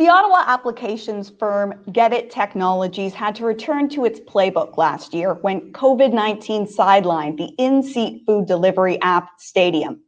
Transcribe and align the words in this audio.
The 0.00 0.08
Ottawa 0.08 0.44
applications 0.46 1.28
firm 1.28 1.74
Get 1.92 2.14
It 2.14 2.30
Technologies 2.30 3.12
had 3.12 3.34
to 3.34 3.44
return 3.44 3.86
to 3.90 4.06
its 4.06 4.18
playbook 4.18 4.78
last 4.78 5.12
year 5.12 5.34
when 5.34 5.74
COVID 5.74 6.14
19 6.14 6.64
sidelined 6.64 7.36
the 7.36 7.52
in 7.58 7.82
seat 7.82 8.22
food 8.26 8.46
delivery 8.46 8.98
app 9.02 9.28
Stadium. 9.36 10.00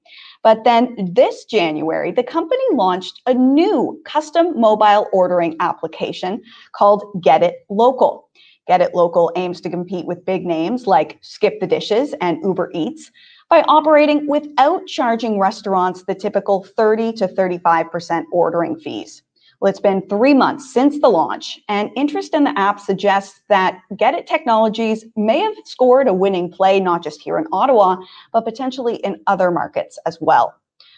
But 0.42 0.64
then 0.64 1.10
this 1.12 1.44
January, 1.44 2.10
the 2.10 2.22
company 2.22 2.62
launched 2.72 3.20
a 3.26 3.34
new 3.34 4.00
custom 4.06 4.58
mobile 4.58 5.08
ordering 5.12 5.56
application 5.60 6.40
called 6.74 7.04
Get 7.22 7.42
It 7.42 7.56
Local. 7.68 8.30
Get 8.66 8.80
It 8.80 8.94
Local 8.94 9.30
aims 9.36 9.60
to 9.60 9.68
compete 9.68 10.06
with 10.06 10.24
big 10.24 10.46
names 10.46 10.86
like 10.86 11.18
Skip 11.20 11.60
the 11.60 11.66
Dishes 11.66 12.14
and 12.22 12.42
Uber 12.42 12.70
Eats 12.72 13.10
by 13.50 13.60
operating 13.68 14.26
without 14.26 14.86
charging 14.86 15.38
restaurants 15.38 16.02
the 16.04 16.14
typical 16.14 16.64
30 16.64 17.12
to 17.12 17.28
35% 17.28 18.24
ordering 18.32 18.80
fees. 18.80 19.22
Well, 19.62 19.70
it's 19.70 19.78
been 19.78 20.02
three 20.08 20.34
months 20.34 20.74
since 20.74 20.98
the 20.98 21.08
launch, 21.08 21.60
and 21.68 21.88
interest 21.94 22.34
in 22.34 22.42
the 22.42 22.58
app 22.58 22.80
suggests 22.80 23.42
that 23.48 23.78
Get 23.96 24.12
It 24.12 24.26
Technologies 24.26 25.04
may 25.14 25.38
have 25.38 25.54
scored 25.64 26.08
a 26.08 26.12
winning 26.12 26.50
play 26.50 26.80
not 26.80 27.00
just 27.00 27.22
here 27.22 27.38
in 27.38 27.46
Ottawa, 27.52 27.98
but 28.32 28.44
potentially 28.44 28.96
in 28.96 29.20
other 29.28 29.52
markets 29.52 30.00
as 30.04 30.18
well. 30.20 30.52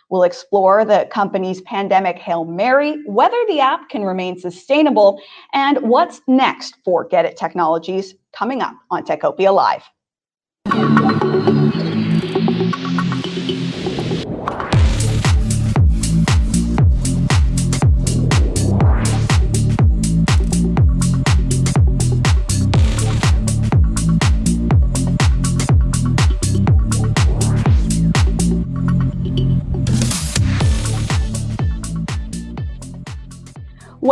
We'll 0.08 0.22
explore 0.22 0.86
the 0.86 1.06
company's 1.10 1.60
pandemic 1.60 2.16
Hail 2.16 2.46
Mary, 2.46 3.02
whether 3.04 3.36
the 3.48 3.60
app 3.60 3.90
can 3.90 4.02
remain 4.02 4.38
sustainable, 4.38 5.20
and 5.52 5.76
what's 5.82 6.22
next 6.26 6.76
for 6.86 7.04
Get 7.04 7.26
It 7.26 7.36
Technologies 7.36 8.14
coming 8.32 8.62
up 8.62 8.76
on 8.90 9.04
Techopia 9.04 9.52
Live. 9.52 9.82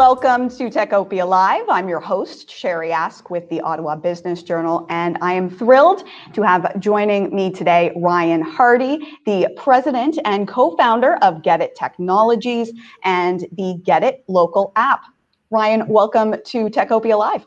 Welcome 0.04 0.48
to 0.48 0.68
Techopia 0.68 1.24
Live. 1.24 1.62
I'm 1.68 1.88
your 1.88 2.00
host, 2.00 2.50
Sherry 2.50 2.90
Ask 2.90 3.30
with 3.30 3.48
the 3.50 3.60
Ottawa 3.60 3.94
Business 3.94 4.42
Journal, 4.42 4.84
and 4.90 5.16
I 5.20 5.32
am 5.32 5.48
thrilled 5.48 6.02
to 6.32 6.42
have 6.42 6.80
joining 6.80 7.32
me 7.32 7.52
today 7.52 7.92
Ryan 7.94 8.42
Hardy, 8.42 8.98
the 9.26 9.46
president 9.56 10.18
and 10.24 10.48
co 10.48 10.76
founder 10.76 11.18
of 11.22 11.44
Get 11.44 11.60
It 11.60 11.76
Technologies 11.76 12.72
and 13.04 13.46
the 13.52 13.80
Get 13.84 14.02
It 14.02 14.24
Local 14.26 14.72
app. 14.74 15.02
Ryan, 15.50 15.86
welcome 15.86 16.32
to 16.46 16.68
Techopia 16.68 17.16
Live. 17.16 17.46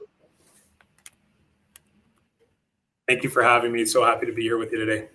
Thank 3.05 3.23
you 3.23 3.29
for 3.29 3.43
having 3.43 3.73
me. 3.73 3.83
So 3.83 4.05
happy 4.05 4.27
to 4.27 4.31
be 4.31 4.43
here 4.43 4.57
with 4.57 4.71
you 4.71 4.77
today. 4.77 5.09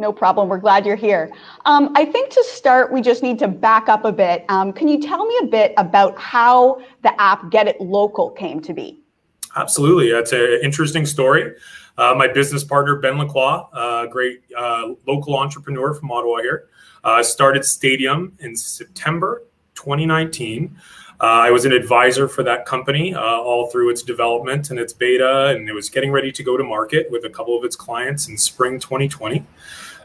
No 0.00 0.12
problem. 0.12 0.48
We're 0.48 0.58
glad 0.58 0.86
you're 0.86 0.94
here. 0.94 1.28
Um, 1.64 1.90
I 1.96 2.04
think 2.04 2.30
to 2.30 2.44
start, 2.44 2.92
we 2.92 3.00
just 3.00 3.24
need 3.24 3.36
to 3.40 3.48
back 3.48 3.88
up 3.88 4.04
a 4.04 4.12
bit. 4.12 4.44
Um, 4.48 4.72
can 4.72 4.86
you 4.86 5.00
tell 5.00 5.26
me 5.26 5.36
a 5.42 5.46
bit 5.46 5.74
about 5.76 6.16
how 6.16 6.80
the 7.02 7.20
app 7.20 7.50
Get 7.50 7.66
It 7.66 7.80
Local 7.80 8.30
came 8.30 8.60
to 8.60 8.72
be? 8.72 9.00
Absolutely. 9.56 10.12
That's 10.12 10.32
an 10.32 10.60
interesting 10.62 11.04
story. 11.04 11.52
Uh, 11.96 12.14
my 12.16 12.28
business 12.28 12.62
partner, 12.62 12.94
Ben 12.96 13.18
Lacroix, 13.18 13.66
a 13.74 13.76
uh, 13.76 14.06
great 14.06 14.42
uh, 14.56 14.90
local 15.04 15.36
entrepreneur 15.36 15.92
from 15.92 16.12
Ottawa 16.12 16.42
here, 16.42 16.68
uh, 17.02 17.20
started 17.20 17.64
Stadium 17.64 18.36
in 18.38 18.54
September 18.54 19.42
2019. 19.74 20.76
Uh, 21.20 21.24
I 21.24 21.50
was 21.50 21.64
an 21.64 21.72
advisor 21.72 22.28
for 22.28 22.44
that 22.44 22.64
company 22.66 23.16
all 23.16 23.68
through 23.70 23.90
its 23.90 24.04
development 24.04 24.70
and 24.70 24.78
its 24.78 24.92
beta, 24.92 25.46
and 25.48 25.68
it 25.68 25.72
was 25.72 25.90
getting 25.90 26.12
ready 26.12 26.30
to 26.30 26.44
go 26.44 26.56
to 26.56 26.62
market 26.62 27.10
with 27.10 27.24
a 27.24 27.30
couple 27.30 27.58
of 27.58 27.64
its 27.64 27.74
clients 27.74 28.28
in 28.28 28.38
spring 28.38 28.78
2020. 28.78 29.44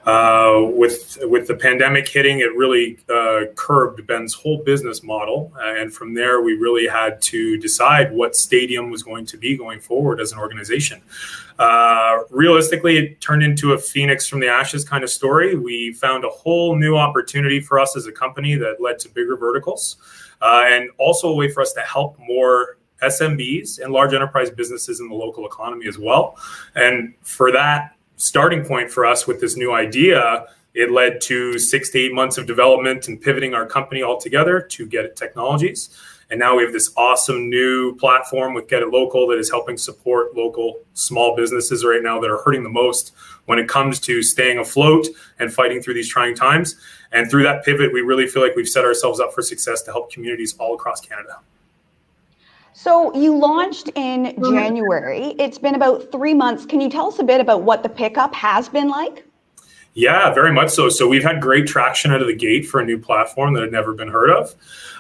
Uh, 0.06 0.64
with 0.76 1.18
with 1.22 1.48
the 1.48 1.56
pandemic 1.56 2.08
hitting, 2.08 2.40
it 2.40 2.54
really 2.56 2.98
uh, 3.10 3.46
curbed 3.56 4.06
Ben's 4.06 4.34
whole 4.34 4.62
business 4.64 5.02
model, 5.02 5.54
uh, 5.56 5.76
and 5.78 5.94
from 5.94 6.14
there 6.14 6.42
we 6.42 6.54
really 6.54 6.88
had 6.88 7.22
to 7.22 7.58
decide 7.58 8.12
what 8.12 8.36
Stadium 8.36 8.90
was 8.90 9.02
going 9.02 9.26
to 9.26 9.38
be 9.38 9.56
going 9.56 9.80
forward 9.80 10.20
as 10.20 10.34
an 10.34 10.40
organization. 10.40 11.02
Uh, 11.58 12.20
realistically, 12.32 12.98
it 12.98 13.22
turned 13.22 13.44
into 13.44 13.74
a 13.74 13.78
phoenix 13.78 14.28
from 14.28 14.42
the 14.42 14.48
ashes 14.48 14.84
kind 14.84 15.06
of 15.06 15.10
story. 15.10 15.56
We 15.56 15.94
found 15.94 16.26
a 16.26 16.30
whole 16.30 16.76
new 16.76 16.98
opportunity 16.98 17.62
for 17.62 17.80
us 17.80 17.96
as 17.96 18.06
a 18.06 18.12
company 18.12 18.56
that 18.56 18.82
led 18.82 19.00
to 19.00 19.10
bigger 19.10 19.38
verticals, 19.38 19.96
uh, 20.42 20.66
and 20.66 20.90
also 20.98 21.30
a 21.30 21.36
way 21.36 21.50
for 21.50 21.62
us 21.62 21.72
to 21.74 21.82
help 21.82 22.20
more 22.20 22.78
SMBs 23.02 23.80
and 23.80 23.94
large 23.94 24.14
enterprise 24.14 24.50
businesses 24.50 25.00
in 25.00 25.08
the 25.08 25.16
local 25.16 25.46
economy 25.46 25.88
as 25.88 25.98
well. 25.98 26.38
And 26.76 27.14
for 27.22 27.52
that, 27.54 27.96
starting 28.24 28.64
point 28.64 28.90
for 28.90 29.06
us 29.06 29.28
with 29.28 29.42
this 29.42 29.58
new 29.58 29.74
idea, 29.74 30.46
it 30.74 30.92
led 30.92 31.20
to 31.22 31.60
six 31.60 31.90
to 31.90 32.00
eight 32.00 32.14
months 32.14 32.38
of 32.38 32.48
development 32.48 33.10
and 33.10 33.22
pivoting 33.22 33.54
our 33.54 33.66
company 33.66 34.02
altogether 34.02 34.62
to 34.62 34.86
Get 34.86 35.04
It 35.04 35.18
Technologies. 35.18 35.90
And 36.32 36.40
now 36.40 36.56
we 36.56 36.64
have 36.64 36.72
this 36.72 36.92
awesome 36.96 37.50
new 37.50 37.96
platform 37.98 38.54
with 38.54 38.70
Get 38.70 38.82
It 38.82 38.90
Local 38.90 39.28
that 39.28 39.38
is 39.38 39.52
helping 39.52 39.78
support 39.78 40.36
local 40.36 40.80
small 40.94 41.36
businesses 41.36 41.84
right 41.84 42.02
now 42.02 42.20
that 42.22 42.32
are 42.32 42.42
hurting 42.42 42.64
the 42.64 42.70
most 42.70 43.12
when 43.46 43.60
it 43.60 43.68
comes 43.68 44.00
to 44.00 44.24
staying 44.24 44.58
afloat 44.58 45.06
and 45.40 45.54
fighting 45.54 45.82
through 45.82 45.96
these 45.96 46.10
trying 46.10 46.34
times. 46.34 46.78
And 47.12 47.30
through 47.30 47.44
that 47.44 47.66
pivot, 47.66 47.92
we 47.92 48.02
really 48.02 48.26
feel 48.26 48.42
like 48.42 48.56
we've 48.56 48.70
set 48.70 48.86
ourselves 48.86 49.20
up 49.20 49.34
for 49.34 49.42
success 49.42 49.82
to 49.84 49.92
help 49.92 50.12
communities 50.12 50.56
all 50.58 50.76
across 50.76 51.02
Canada. 51.02 51.40
So 52.74 53.14
you 53.14 53.38
launched 53.38 53.90
in 53.96 54.26
mm-hmm. 54.26 54.54
January. 54.54 55.36
It's 55.38 55.60
been 55.60 55.76
about 55.76 56.12
three 56.12 56.34
months. 56.34 56.66
Can 56.66 56.82
you 56.82 56.90
tell 56.90 57.08
us 57.08 57.20
a 57.20 57.24
bit 57.24 57.40
about 57.40 57.62
what 57.62 57.84
the 57.84 57.90
pickup 57.90 58.34
has 58.34 58.68
been 58.68 58.90
like? 58.90 59.26
Yeah, 59.96 60.34
very 60.34 60.52
much 60.52 60.72
so. 60.72 60.90
So 60.90 61.08
we've 61.08 61.24
had 61.24 61.40
great 61.40 61.68
traction 61.68 62.12
out 62.12 62.22
of 62.22 62.28
the 62.28 62.36
gate 62.36 62.66
for 62.66 62.80
a 62.80 62.86
new 62.86 62.98
platform 62.98 63.54
that 63.54 63.62
had 63.62 63.72
never 63.72 63.94
been 63.94 64.08
heard 64.08 64.32
of. 64.32 64.56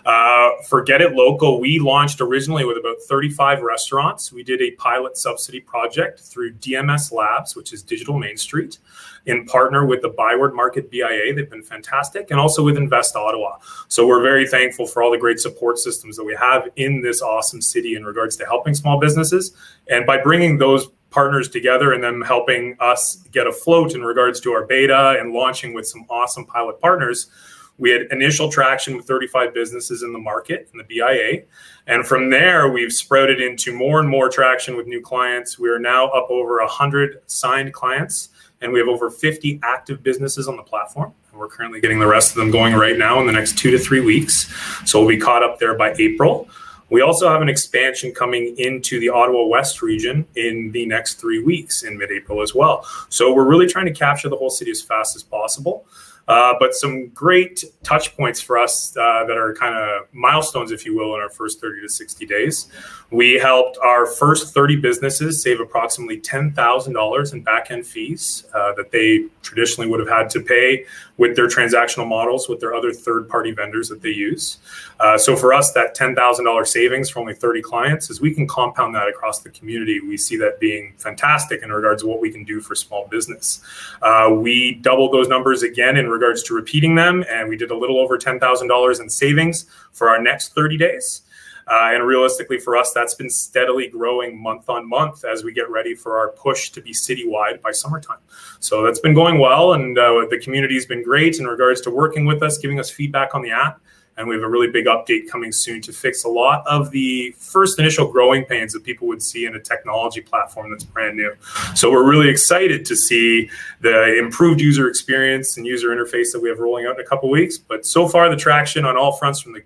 Uh, 0.05 0.49
for 0.67 0.83
Get 0.83 1.01
It 1.01 1.13
Local, 1.13 1.59
we 1.59 1.79
launched 1.79 2.21
originally 2.21 2.63
with 2.63 2.77
about 2.77 2.97
35 3.07 3.63
restaurants. 3.63 4.31
We 4.31 4.43
did 4.43 4.61
a 4.61 4.71
pilot 4.71 5.17
subsidy 5.17 5.61
project 5.61 6.19
through 6.19 6.53
DMS 6.55 7.11
Labs, 7.11 7.55
which 7.55 7.73
is 7.73 7.81
Digital 7.81 8.19
Main 8.19 8.37
Street, 8.37 8.77
in 9.25 9.45
partner 9.45 9.85
with 9.85 10.03
the 10.03 10.09
Byward 10.09 10.53
Market 10.53 10.91
BIA. 10.91 11.33
They've 11.33 11.49
been 11.49 11.63
fantastic, 11.63 12.29
and 12.29 12.39
also 12.39 12.63
with 12.63 12.77
Invest 12.77 13.15
Ottawa. 13.15 13.57
So 13.87 14.05
we're 14.05 14.21
very 14.21 14.45
thankful 14.47 14.85
for 14.85 15.01
all 15.01 15.09
the 15.09 15.17
great 15.17 15.39
support 15.39 15.79
systems 15.79 16.17
that 16.17 16.23
we 16.23 16.35
have 16.39 16.67
in 16.75 17.01
this 17.01 17.21
awesome 17.21 17.61
city 17.61 17.95
in 17.95 18.05
regards 18.05 18.35
to 18.37 18.45
helping 18.45 18.75
small 18.75 18.99
businesses. 18.99 19.55
And 19.89 20.05
by 20.05 20.21
bringing 20.21 20.59
those 20.59 20.89
partners 21.13 21.47
together 21.47 21.93
and 21.93 22.03
them 22.03 22.21
helping 22.21 22.75
us 22.79 23.17
get 23.31 23.47
afloat 23.47 23.93
in 23.93 24.01
regards 24.01 24.41
to 24.41 24.51
our 24.51 24.65
beta 24.65 25.15
and 25.19 25.31
launching 25.31 25.73
with 25.73 25.87
some 25.87 26.05
awesome 26.09 26.45
pilot 26.45 26.79
partners. 26.81 27.29
We 27.77 27.91
had 27.91 28.03
initial 28.11 28.51
traction 28.51 28.95
with 28.95 29.05
35 29.05 29.53
businesses 29.53 30.03
in 30.03 30.11
the 30.11 30.19
market 30.19 30.69
in 30.73 30.77
the 30.77 30.83
BIA. 30.83 31.43
And 31.87 32.05
from 32.05 32.29
there, 32.29 32.69
we've 32.69 32.91
sprouted 32.91 33.41
into 33.41 33.75
more 33.75 33.99
and 33.99 34.09
more 34.09 34.29
traction 34.29 34.75
with 34.75 34.87
new 34.87 35.01
clients. 35.01 35.57
We 35.57 35.69
are 35.69 35.79
now 35.79 36.07
up 36.09 36.29
over 36.29 36.59
100 36.59 37.21
signed 37.27 37.73
clients, 37.73 38.29
and 38.61 38.71
we 38.71 38.79
have 38.79 38.87
over 38.87 39.09
50 39.09 39.59
active 39.63 40.03
businesses 40.03 40.47
on 40.47 40.55
the 40.55 40.63
platform. 40.63 41.13
And 41.31 41.39
we're 41.39 41.47
currently 41.47 41.81
getting 41.81 41.99
the 41.99 42.07
rest 42.07 42.31
of 42.31 42.37
them 42.37 42.51
going 42.51 42.73
right 42.73 42.97
now 42.97 43.19
in 43.19 43.27
the 43.27 43.33
next 43.33 43.57
two 43.57 43.71
to 43.71 43.79
three 43.79 44.01
weeks. 44.01 44.53
So 44.85 44.99
we'll 44.99 45.09
be 45.09 45.17
caught 45.17 45.43
up 45.43 45.59
there 45.59 45.75
by 45.75 45.93
April. 45.97 46.47
We 46.93 47.01
also 47.01 47.27
have 47.27 47.41
an 47.41 47.49
expansion 47.49 48.11
coming 48.11 48.55
into 48.59 48.99
the 48.99 49.09
Ottawa 49.09 49.47
West 49.47 49.81
region 49.81 50.27
in 50.35 50.71
the 50.73 50.85
next 50.85 51.15
three 51.15 51.41
weeks 51.41 51.81
in 51.81 51.97
mid 51.97 52.11
April 52.11 52.43
as 52.43 52.53
well. 52.53 52.85
So 53.09 53.33
we're 53.33 53.47
really 53.47 53.65
trying 53.65 53.87
to 53.87 53.91
capture 53.91 54.29
the 54.29 54.37
whole 54.37 54.51
city 54.51 54.69
as 54.69 54.79
fast 54.79 55.15
as 55.15 55.23
possible. 55.23 55.87
Uh, 56.27 56.53
but 56.57 56.73
some 56.73 57.07
great 57.09 57.63
touch 57.83 58.15
points 58.15 58.39
for 58.39 58.57
us 58.57 58.95
uh, 58.95 59.25
that 59.25 59.37
are 59.37 59.53
kind 59.55 59.75
of 59.75 60.07
milestones, 60.13 60.71
if 60.71 60.85
you 60.85 60.95
will, 60.95 61.15
in 61.15 61.21
our 61.21 61.29
first 61.29 61.59
30 61.59 61.81
to 61.81 61.89
60 61.89 62.25
days. 62.25 62.67
We 63.11 63.33
helped 63.33 63.77
our 63.83 64.05
first 64.05 64.53
30 64.53 64.77
businesses 64.77 65.41
save 65.41 65.59
approximately 65.59 66.21
$10,000 66.21 67.33
in 67.33 67.43
back 67.43 67.71
end 67.71 67.85
fees 67.85 68.45
uh, 68.53 68.73
that 68.73 68.91
they 68.91 69.25
traditionally 69.41 69.89
would 69.89 69.99
have 69.99 70.09
had 70.09 70.29
to 70.31 70.41
pay 70.41 70.85
with 71.17 71.35
their 71.35 71.47
transactional 71.47 72.07
models 72.07 72.47
with 72.47 72.59
their 72.59 72.73
other 72.73 72.93
third 72.93 73.27
party 73.27 73.51
vendors 73.51 73.89
that 73.89 74.01
they 74.01 74.09
use. 74.09 74.59
Uh, 75.03 75.17
so 75.17 75.35
for 75.35 75.53
us, 75.53 75.73
that 75.73 75.97
$10,000 75.97 76.65
savings 76.65 77.09
for 77.09 77.19
only 77.19 77.33
30 77.33 77.61
clients 77.61 78.09
is 78.09 78.21
we 78.21 78.33
can 78.33 78.47
compound 78.47 78.95
that 78.95 79.09
across 79.09 79.39
the 79.39 79.49
community. 79.49 79.99
We 79.99 80.15
see 80.15 80.37
that 80.37 80.61
being 80.61 80.93
fantastic 80.95 81.61
in 81.61 81.73
regards 81.73 82.03
to 82.03 82.07
what 82.07 82.21
we 82.21 82.31
can 82.31 82.45
do 82.45 82.61
for 82.61 82.73
small 82.73 83.05
business. 83.09 83.61
Uh, 84.01 84.29
we 84.33 84.75
doubled 84.75 85.11
those 85.11 85.27
numbers 85.27 85.61
again 85.61 85.97
in 85.97 86.09
regards 86.09 86.41
to 86.43 86.53
repeating 86.53 86.95
them, 86.95 87.25
and 87.29 87.49
we 87.49 87.57
did 87.57 87.69
a 87.69 87.77
little 87.77 87.99
over 87.99 88.17
$10,000 88.17 89.01
in 89.01 89.09
savings 89.09 89.65
for 89.91 90.07
our 90.07 90.21
next 90.21 90.55
30 90.55 90.77
days. 90.77 91.23
Uh, 91.67 91.91
and 91.91 92.05
realistically, 92.05 92.57
for 92.57 92.77
us, 92.77 92.93
that's 92.93 93.15
been 93.15 93.29
steadily 93.29 93.89
growing 93.89 94.41
month 94.41 94.69
on 94.69 94.87
month 94.87 95.25
as 95.25 95.43
we 95.43 95.51
get 95.51 95.69
ready 95.69 95.95
for 95.95 96.17
our 96.17 96.29
push 96.29 96.69
to 96.69 96.81
be 96.81 96.93
citywide 96.93 97.61
by 97.61 97.71
summertime. 97.71 98.19
So 98.61 98.83
that's 98.83 98.99
been 98.99 99.13
going 99.13 99.37
well, 99.37 99.73
and 99.73 99.97
uh, 99.97 100.27
the 100.29 100.39
community's 100.41 100.85
been 100.85 101.03
great 101.03 101.39
in 101.39 101.45
regards 101.45 101.81
to 101.81 101.91
working 101.91 102.23
with 102.25 102.41
us, 102.41 102.57
giving 102.57 102.79
us 102.79 102.89
feedback 102.89 103.35
on 103.35 103.41
the 103.41 103.51
app. 103.51 103.81
And 104.17 104.27
we 104.27 104.35
have 104.35 104.43
a 104.43 104.47
really 104.47 104.69
big 104.69 104.85
update 104.85 105.27
coming 105.27 105.51
soon 105.51 105.81
to 105.81 105.91
fix 105.91 106.23
a 106.23 106.29
lot 106.29 106.65
of 106.67 106.91
the 106.91 107.33
first 107.37 107.79
initial 107.79 108.11
growing 108.11 108.45
pains 108.45 108.73
that 108.73 108.83
people 108.83 109.07
would 109.07 109.21
see 109.21 109.45
in 109.45 109.55
a 109.55 109.59
technology 109.59 110.21
platform 110.21 110.69
that's 110.69 110.83
brand 110.83 111.17
new. 111.17 111.33
So 111.75 111.91
we're 111.91 112.07
really 112.07 112.29
excited 112.29 112.85
to 112.85 112.95
see 112.95 113.49
the 113.81 114.17
improved 114.17 114.61
user 114.61 114.87
experience 114.87 115.57
and 115.57 115.65
user 115.65 115.89
interface 115.89 116.31
that 116.31 116.39
we 116.41 116.49
have 116.49 116.59
rolling 116.59 116.85
out 116.85 116.95
in 116.95 117.01
a 117.01 117.07
couple 117.07 117.29
weeks. 117.29 117.57
But 117.57 117.85
so 117.85 118.07
far, 118.07 118.29
the 118.29 118.35
traction 118.35 118.85
on 118.85 118.97
all 118.97 119.13
fronts 119.13 119.39
from 119.41 119.53
the 119.53 119.63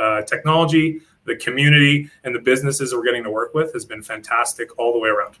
uh, 0.00 0.22
technology, 0.22 1.00
the 1.24 1.36
community, 1.36 2.10
and 2.24 2.34
the 2.34 2.40
businesses 2.40 2.90
that 2.90 2.96
we're 2.96 3.04
getting 3.04 3.24
to 3.24 3.30
work 3.30 3.54
with 3.54 3.72
has 3.72 3.84
been 3.84 4.02
fantastic 4.02 4.76
all 4.78 4.92
the 4.92 4.98
way 4.98 5.08
around. 5.08 5.36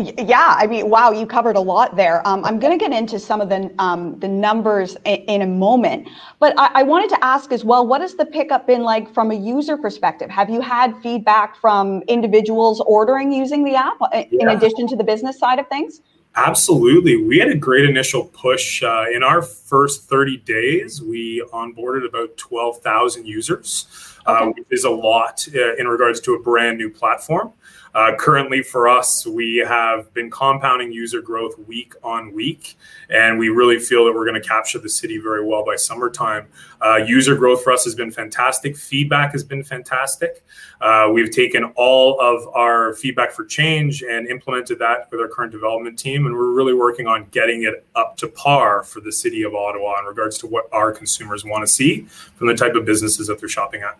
Yeah, 0.00 0.54
I 0.56 0.66
mean, 0.66 0.88
wow, 0.88 1.10
you 1.10 1.26
covered 1.26 1.56
a 1.56 1.60
lot 1.60 1.96
there. 1.96 2.26
Um, 2.26 2.44
I'm 2.44 2.58
going 2.58 2.76
to 2.76 2.82
get 2.82 2.96
into 2.96 3.18
some 3.18 3.40
of 3.40 3.48
the 3.48 3.72
um, 3.78 4.18
the 4.18 4.28
numbers 4.28 4.96
in, 5.04 5.16
in, 5.16 5.42
a 5.42 5.46
moment, 5.46 6.08
but 6.38 6.58
I, 6.58 6.70
I, 6.76 6.82
wanted 6.82 7.10
to 7.10 7.24
ask 7.24 7.52
as 7.52 7.64
well: 7.64 7.86
what 7.86 8.00
has 8.00 8.14
the 8.14 8.24
pickup 8.24 8.66
been 8.66 8.82
like 8.82 9.12
from 9.12 9.30
a 9.30 9.34
user 9.34 9.76
perspective? 9.76 10.30
Have 10.30 10.48
you 10.48 10.60
had 10.60 10.96
feedback 11.02 11.56
from 11.56 12.02
individuals 12.08 12.80
ordering 12.86 13.32
using 13.32 13.64
the 13.64 13.74
app 13.74 14.00
uh, 14.00 14.08
in 14.12 14.40
yeah. 14.40 14.52
addition 14.52 14.86
to 14.88 14.96
the 14.96 15.04
business 15.04 15.38
side 15.38 15.58
of 15.58 15.68
things? 15.68 16.00
Absolutely, 16.36 17.22
we 17.22 17.38
had 17.38 17.48
a 17.48 17.56
great 17.56 17.84
initial 17.84 18.24
push 18.24 18.82
uh, 18.82 19.06
in 19.12 19.22
our 19.22 19.42
first 19.42 20.08
30 20.08 20.38
days. 20.38 21.02
We 21.02 21.44
onboarded 21.52 22.06
about 22.06 22.36
12,000 22.36 23.26
users, 23.26 23.86
uh, 24.26 24.32
okay. 24.32 24.44
uh, 24.44 24.46
which 24.52 24.66
is 24.70 24.84
a 24.84 24.90
lot 24.90 25.46
uh, 25.54 25.74
in 25.74 25.88
regards 25.88 26.20
to 26.20 26.34
a 26.34 26.38
brand 26.40 26.78
new 26.78 26.88
platform. 26.88 27.52
Uh, 27.94 28.14
currently, 28.16 28.62
for 28.62 28.88
us, 28.88 29.26
we 29.26 29.56
have 29.56 30.12
been 30.14 30.30
compounding 30.30 30.92
user 30.92 31.20
growth 31.20 31.58
week 31.66 31.94
on 32.04 32.32
week, 32.32 32.76
and 33.08 33.38
we 33.38 33.48
really 33.48 33.78
feel 33.78 34.04
that 34.04 34.12
we're 34.12 34.24
going 34.24 34.40
to 34.40 34.48
capture 34.48 34.78
the 34.78 34.88
city 34.88 35.18
very 35.18 35.44
well 35.44 35.64
by 35.64 35.74
summertime. 35.74 36.46
Uh, 36.80 36.96
user 36.96 37.34
growth 37.34 37.62
for 37.64 37.72
us 37.72 37.84
has 37.84 37.94
been 37.94 38.10
fantastic. 38.10 38.76
Feedback 38.76 39.32
has 39.32 39.42
been 39.42 39.64
fantastic. 39.64 40.44
Uh, 40.80 41.10
we've 41.12 41.30
taken 41.30 41.64
all 41.76 42.18
of 42.20 42.46
our 42.54 42.94
feedback 42.94 43.32
for 43.32 43.44
change 43.44 44.02
and 44.02 44.28
implemented 44.28 44.78
that 44.78 45.10
with 45.10 45.20
our 45.20 45.28
current 45.28 45.50
development 45.50 45.98
team, 45.98 46.26
and 46.26 46.34
we're 46.34 46.52
really 46.52 46.74
working 46.74 47.06
on 47.06 47.26
getting 47.32 47.64
it 47.64 47.84
up 47.96 48.16
to 48.16 48.28
par 48.28 48.84
for 48.84 49.00
the 49.00 49.12
city 49.12 49.42
of 49.42 49.54
Ottawa 49.54 49.98
in 49.98 50.04
regards 50.04 50.38
to 50.38 50.46
what 50.46 50.68
our 50.72 50.92
consumers 50.92 51.44
want 51.44 51.62
to 51.62 51.66
see 51.66 52.02
from 52.36 52.46
the 52.46 52.54
type 52.54 52.74
of 52.74 52.84
businesses 52.84 53.26
that 53.26 53.40
they're 53.40 53.48
shopping 53.48 53.82
at. 53.82 53.98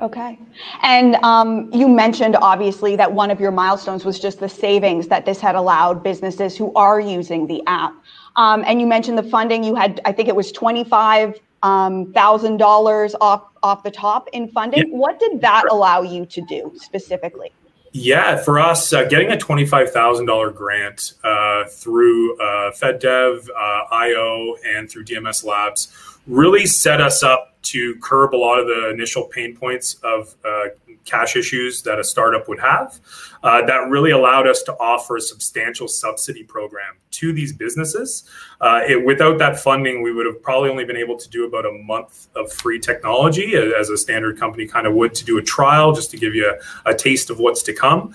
Okay. 0.00 0.38
And 0.82 1.16
um, 1.16 1.70
you 1.72 1.88
mentioned 1.88 2.36
obviously 2.36 2.96
that 2.96 3.12
one 3.12 3.30
of 3.30 3.40
your 3.40 3.50
milestones 3.50 4.04
was 4.04 4.18
just 4.18 4.40
the 4.40 4.48
savings 4.48 5.08
that 5.08 5.24
this 5.24 5.40
had 5.40 5.54
allowed 5.54 6.02
businesses 6.02 6.56
who 6.56 6.72
are 6.74 7.00
using 7.00 7.46
the 7.46 7.62
app. 7.66 7.94
Um, 8.36 8.62
and 8.66 8.78
you 8.80 8.86
mentioned 8.86 9.16
the 9.16 9.22
funding. 9.22 9.64
You 9.64 9.74
had, 9.74 10.00
I 10.04 10.12
think 10.12 10.28
it 10.28 10.36
was 10.36 10.52
twenty-five 10.52 11.40
um, 11.62 12.12
thousand 12.12 12.58
dollars 12.58 13.14
off 13.22 13.44
off 13.62 13.82
the 13.82 13.90
top 13.90 14.28
in 14.34 14.48
funding. 14.48 14.90
Yeah. 14.90 14.98
What 14.98 15.18
did 15.18 15.40
that 15.40 15.64
allow 15.70 16.02
you 16.02 16.26
to 16.26 16.42
do 16.42 16.72
specifically? 16.76 17.52
Yeah, 17.92 18.36
for 18.36 18.58
us, 18.60 18.92
uh, 18.92 19.04
getting 19.04 19.30
a 19.30 19.38
twenty-five 19.38 19.90
thousand 19.90 20.26
dollar 20.26 20.50
grant 20.50 21.14
uh, 21.24 21.64
through 21.64 22.38
uh, 22.38 22.72
FedDev, 22.72 23.48
uh, 23.48 23.84
IO, 23.90 24.56
and 24.66 24.90
through 24.90 25.06
DMS 25.06 25.42
Labs 25.42 25.90
really 26.26 26.66
set 26.66 27.00
us 27.00 27.22
up 27.22 27.55
to 27.70 27.96
curb 27.96 28.34
a 28.34 28.36
lot 28.36 28.58
of 28.58 28.66
the 28.66 28.90
initial 28.90 29.24
pain 29.24 29.56
points 29.56 29.94
of 30.02 30.34
uh, 30.44 30.66
cash 31.04 31.36
issues 31.36 31.82
that 31.82 31.98
a 31.98 32.04
startup 32.04 32.48
would 32.48 32.60
have. 32.60 33.00
Uh, 33.42 33.64
that 33.64 33.88
really 33.88 34.10
allowed 34.10 34.46
us 34.46 34.62
to 34.62 34.72
offer 34.74 35.16
a 35.16 35.20
substantial 35.20 35.88
subsidy 35.88 36.42
program 36.42 36.96
to 37.12 37.32
these 37.32 37.52
businesses. 37.52 38.28
Uh, 38.60 38.80
it, 38.86 39.04
without 39.04 39.38
that 39.38 39.58
funding, 39.58 40.02
we 40.02 40.12
would 40.12 40.26
have 40.26 40.42
probably 40.42 40.68
only 40.68 40.84
been 40.84 40.96
able 40.96 41.16
to 41.16 41.28
do 41.30 41.46
about 41.46 41.64
a 41.64 41.72
month 41.72 42.28
of 42.34 42.52
free 42.52 42.78
technology, 42.78 43.54
as 43.54 43.88
a 43.88 43.96
standard 43.96 44.38
company 44.38 44.66
kind 44.66 44.86
of 44.86 44.94
would, 44.94 45.14
to 45.14 45.24
do 45.24 45.38
a 45.38 45.42
trial 45.42 45.92
just 45.92 46.10
to 46.10 46.16
give 46.16 46.34
you 46.34 46.52
a, 46.84 46.90
a 46.90 46.94
taste 46.94 47.30
of 47.30 47.38
what's 47.38 47.62
to 47.62 47.72
come 47.72 48.14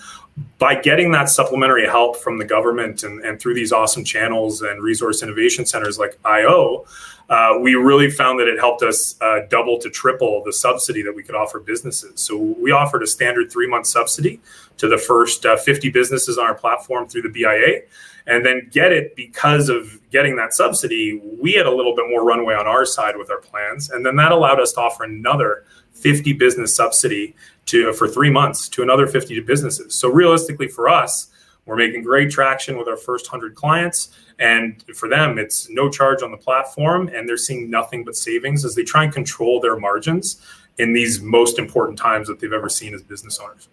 by 0.57 0.75
getting 0.75 1.11
that 1.11 1.29
supplementary 1.29 1.85
help 1.85 2.17
from 2.17 2.37
the 2.37 2.45
government 2.45 3.03
and, 3.03 3.19
and 3.25 3.39
through 3.39 3.53
these 3.53 3.71
awesome 3.71 4.03
channels 4.03 4.61
and 4.61 4.81
resource 4.81 5.21
innovation 5.23 5.65
centers 5.65 5.99
like 5.99 6.17
IO, 6.23 6.85
uh, 7.29 7.57
we 7.59 7.75
really 7.75 8.09
found 8.09 8.39
that 8.39 8.47
it 8.47 8.59
helped 8.59 8.83
us 8.83 9.15
uh, 9.21 9.39
double 9.49 9.79
to 9.79 9.89
triple 9.89 10.43
the 10.43 10.53
subsidy 10.53 11.01
that 11.01 11.15
we 11.15 11.23
could 11.23 11.35
offer 11.35 11.59
businesses. 11.59 12.19
So 12.19 12.37
we 12.37 12.71
offered 12.71 13.03
a 13.03 13.07
standard 13.07 13.51
three 13.51 13.67
month 13.67 13.87
subsidy 13.87 14.41
to 14.77 14.87
the 14.87 14.97
first 14.97 15.45
uh, 15.45 15.57
50 15.57 15.89
businesses 15.89 16.37
on 16.37 16.45
our 16.45 16.55
platform 16.55 17.07
through 17.07 17.23
the 17.23 17.29
BIA. 17.29 17.81
And 18.27 18.45
then 18.45 18.69
get 18.71 18.91
it 18.91 19.15
because 19.15 19.67
of 19.67 19.99
getting 20.11 20.35
that 20.35 20.53
subsidy, 20.53 21.21
we 21.41 21.53
had 21.53 21.65
a 21.65 21.71
little 21.71 21.95
bit 21.95 22.05
more 22.09 22.23
runway 22.23 22.53
on 22.53 22.67
our 22.67 22.85
side 22.85 23.17
with 23.17 23.31
our 23.31 23.39
plans. 23.39 23.89
And 23.89 24.05
then 24.05 24.15
that 24.17 24.31
allowed 24.31 24.59
us 24.59 24.73
to 24.73 24.81
offer 24.81 25.03
another 25.03 25.65
50 26.01 26.33
business 26.33 26.75
subsidy 26.75 27.36
to 27.68 27.94
for 27.94 28.07
three 28.07 28.30
months 28.30 28.68
to 28.69 28.81
another 28.81 29.07
50 29.07 29.39
businesses. 29.42 29.94
So 29.94 30.09
realistically 30.09 30.68
for 30.68 30.89
us, 30.89 31.27
we're 31.65 31.75
making 31.75 32.03
great 32.03 32.31
traction 32.31 32.77
with 32.77 32.88
our 32.88 32.98
first 32.98 33.31
100 33.31 33.56
clients. 33.56 34.09
And 34.39 34.83
for 34.95 35.07
them, 35.07 35.38
it's 35.38 35.69
no 35.69 35.89
charge 35.89 36.24
on 36.24 36.31
the 36.31 36.38
platform, 36.38 37.09
and 37.09 37.30
they're 37.30 37.38
seeing 37.38 37.69
nothing 37.69 38.03
but 38.03 38.15
savings 38.15 38.65
as 38.65 38.74
they 38.74 38.83
try 38.83 39.03
and 39.03 39.13
control 39.13 39.59
their 39.59 39.80
margins 39.80 40.42
in 40.80 40.94
these 40.94 41.21
most 41.21 41.59
important 41.59 42.00
times 42.00 42.27
that 42.27 42.39
they've 42.39 42.53
ever 42.53 42.69
seen 42.69 42.95
as 42.95 43.03
business 43.03 43.39
owners. 43.39 43.69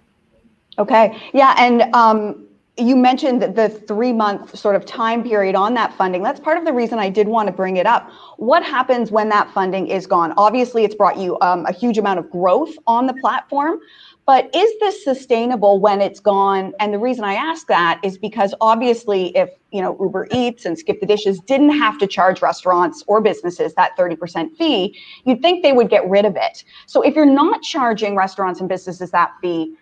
Okay. 0.78 1.16
Yeah. 1.32 1.54
And 1.56 1.82
um, 1.94 2.47
you 2.78 2.94
mentioned 2.94 3.42
the 3.42 3.68
three 3.68 4.12
month 4.12 4.56
sort 4.56 4.76
of 4.76 4.84
time 4.86 5.22
period 5.24 5.54
on 5.56 5.74
that 5.74 5.92
funding. 5.94 6.22
That's 6.22 6.38
part 6.38 6.58
of 6.58 6.64
the 6.64 6.72
reason 6.72 6.98
I 6.98 7.08
did 7.08 7.26
want 7.26 7.48
to 7.48 7.52
bring 7.52 7.76
it 7.76 7.86
up. 7.86 8.10
What 8.36 8.62
happens 8.62 9.10
when 9.10 9.28
that 9.30 9.50
funding 9.52 9.88
is 9.88 10.06
gone? 10.06 10.32
Obviously, 10.36 10.84
it's 10.84 10.94
brought 10.94 11.18
you 11.18 11.38
um, 11.40 11.66
a 11.66 11.72
huge 11.72 11.98
amount 11.98 12.20
of 12.20 12.30
growth 12.30 12.74
on 12.86 13.06
the 13.06 13.14
platform, 13.14 13.80
but 14.26 14.48
is 14.54 14.70
this 14.78 15.02
sustainable 15.02 15.80
when 15.80 16.00
it's 16.00 16.20
gone? 16.20 16.72
And 16.78 16.94
the 16.94 16.98
reason 16.98 17.24
I 17.24 17.34
ask 17.34 17.66
that 17.66 18.00
is 18.04 18.16
because 18.16 18.54
obviously, 18.60 19.36
if 19.36 19.50
you 19.72 19.82
know 19.82 19.96
Uber 20.00 20.28
Eats 20.30 20.64
and 20.64 20.78
Skip 20.78 21.00
the 21.00 21.06
Dishes 21.06 21.40
didn't 21.40 21.76
have 21.76 21.98
to 21.98 22.06
charge 22.06 22.42
restaurants 22.42 23.02
or 23.08 23.20
businesses 23.20 23.74
that 23.74 23.96
30% 23.98 24.56
fee, 24.56 24.96
you'd 25.24 25.42
think 25.42 25.62
they 25.62 25.72
would 25.72 25.90
get 25.90 26.08
rid 26.08 26.24
of 26.24 26.36
it. 26.36 26.62
So 26.86 27.02
if 27.02 27.16
you're 27.16 27.26
not 27.26 27.62
charging 27.62 28.14
restaurants 28.14 28.60
and 28.60 28.68
businesses 28.68 29.10
that 29.10 29.32
fee, 29.42 29.74